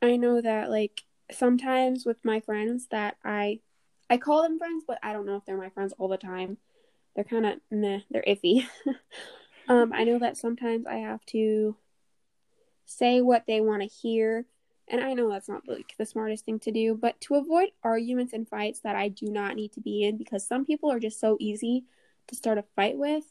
I 0.00 0.16
know 0.16 0.40
that 0.40 0.70
like 0.70 1.02
sometimes 1.30 2.06
with 2.06 2.24
my 2.24 2.40
friends 2.40 2.86
that 2.90 3.16
I 3.24 3.60
I 4.10 4.16
call 4.16 4.42
them 4.42 4.58
friends, 4.58 4.84
but 4.86 4.98
I 5.02 5.12
don't 5.12 5.26
know 5.26 5.36
if 5.36 5.44
they're 5.44 5.58
my 5.58 5.68
friends 5.70 5.92
all 5.98 6.08
the 6.08 6.16
time. 6.16 6.56
They're 7.18 7.24
kind 7.24 7.46
of 7.46 7.58
meh, 7.68 8.02
they're 8.12 8.22
iffy. 8.28 8.64
um 9.68 9.92
I 9.92 10.04
know 10.04 10.20
that 10.20 10.36
sometimes 10.36 10.86
I 10.86 10.98
have 10.98 11.26
to 11.26 11.74
say 12.86 13.22
what 13.22 13.42
they 13.48 13.60
want 13.60 13.82
to 13.82 13.88
hear, 13.88 14.46
and 14.86 15.00
I 15.00 15.14
know 15.14 15.28
that's 15.28 15.48
not 15.48 15.66
like 15.66 15.96
the 15.98 16.06
smartest 16.06 16.44
thing 16.44 16.60
to 16.60 16.70
do, 16.70 16.94
but 16.94 17.20
to 17.22 17.34
avoid 17.34 17.70
arguments 17.82 18.34
and 18.34 18.48
fights 18.48 18.78
that 18.84 18.94
I 18.94 19.08
do 19.08 19.32
not 19.32 19.56
need 19.56 19.72
to 19.72 19.80
be 19.80 20.04
in 20.04 20.16
because 20.16 20.46
some 20.46 20.64
people 20.64 20.92
are 20.92 21.00
just 21.00 21.18
so 21.18 21.36
easy 21.40 21.82
to 22.28 22.36
start 22.36 22.56
a 22.56 22.62
fight 22.76 22.96
with 22.96 23.24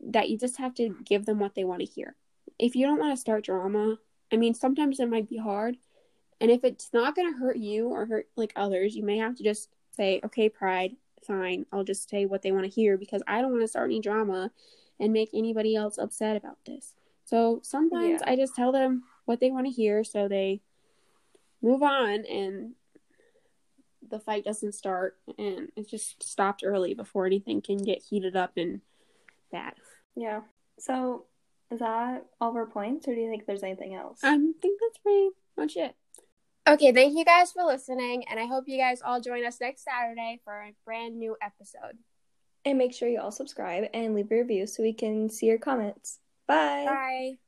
that 0.00 0.30
you 0.30 0.38
just 0.38 0.58
have 0.58 0.74
to 0.74 0.94
give 1.04 1.26
them 1.26 1.40
what 1.40 1.56
they 1.56 1.64
want 1.64 1.80
to 1.80 1.86
hear. 1.86 2.14
If 2.56 2.76
you 2.76 2.86
don't 2.86 3.00
want 3.00 3.16
to 3.16 3.20
start 3.20 3.46
drama, 3.46 3.98
I 4.32 4.36
mean, 4.36 4.54
sometimes 4.54 5.00
it 5.00 5.10
might 5.10 5.28
be 5.28 5.38
hard. 5.38 5.76
And 6.40 6.52
if 6.52 6.62
it's 6.62 6.90
not 6.92 7.16
going 7.16 7.32
to 7.32 7.40
hurt 7.40 7.56
you 7.56 7.88
or 7.88 8.06
hurt 8.06 8.28
like 8.36 8.52
others, 8.54 8.94
you 8.94 9.02
may 9.02 9.18
have 9.18 9.34
to 9.38 9.42
just 9.42 9.70
say, 9.90 10.20
okay, 10.24 10.48
pride, 10.48 10.92
fine. 11.26 11.66
I'll 11.72 11.84
just 11.84 12.08
say 12.08 12.26
what 12.26 12.42
they 12.42 12.52
want 12.52 12.64
to 12.64 12.70
hear 12.70 12.96
because 12.96 13.22
I 13.26 13.40
don't 13.40 13.50
want 13.50 13.62
to 13.62 13.68
start 13.68 13.90
any 13.90 14.00
drama 14.00 14.50
and 14.98 15.12
make 15.12 15.30
anybody 15.34 15.74
else 15.76 15.98
upset 15.98 16.36
about 16.36 16.58
this. 16.64 16.94
So 17.24 17.60
sometimes 17.62 18.20
Yeah. 18.24 18.30
I 18.30 18.36
just 18.36 18.54
tell 18.54 18.72
them 18.72 19.02
what 19.24 19.40
they 19.40 19.50
want 19.50 19.66
to 19.66 19.72
hear 19.72 20.04
so 20.04 20.28
they 20.28 20.62
move 21.60 21.82
on 21.82 22.24
and 22.24 22.74
the 24.08 24.20
fight 24.20 24.44
doesn't 24.44 24.72
start 24.72 25.18
and 25.36 25.72
it's 25.74 25.90
just 25.90 26.22
stopped 26.22 26.62
early 26.64 26.94
before 26.94 27.26
anything 27.26 27.60
can 27.60 27.78
get 27.78 28.02
heated 28.02 28.36
up 28.36 28.52
and 28.56 28.80
bad. 29.50 29.74
Yeah. 30.14 30.42
So, 30.78 31.24
is 31.70 31.80
that 31.80 32.26
all 32.40 32.50
of 32.50 32.56
our 32.56 32.66
points, 32.66 33.08
or 33.08 33.14
do 33.14 33.20
you 33.20 33.28
think 33.28 33.44
there's 33.46 33.64
anything 33.64 33.94
else? 33.94 34.20
I 34.22 34.36
think 34.36 34.80
that's 34.80 34.98
pretty 34.98 35.30
much 35.56 35.76
it. 35.76 35.96
Okay, 36.68 36.90
thank 36.92 37.16
you 37.16 37.24
guys 37.24 37.52
for 37.52 37.62
listening, 37.62 38.24
and 38.28 38.40
I 38.40 38.46
hope 38.46 38.64
you 38.66 38.76
guys 38.76 39.00
all 39.00 39.20
join 39.20 39.46
us 39.46 39.60
next 39.60 39.84
Saturday 39.84 40.40
for 40.44 40.52
a 40.52 40.74
brand 40.84 41.16
new 41.16 41.36
episode. 41.40 41.98
and 42.64 42.76
make 42.78 42.92
sure 42.92 43.08
you 43.08 43.20
all 43.20 43.30
subscribe 43.30 43.88
and 43.94 44.12
leave 44.12 44.32
a 44.32 44.34
review 44.34 44.66
so 44.66 44.82
we 44.82 44.92
can 44.92 45.30
see 45.30 45.46
your 45.46 45.58
comments. 45.58 46.18
Bye. 46.48 46.84
Bye. 46.84 47.38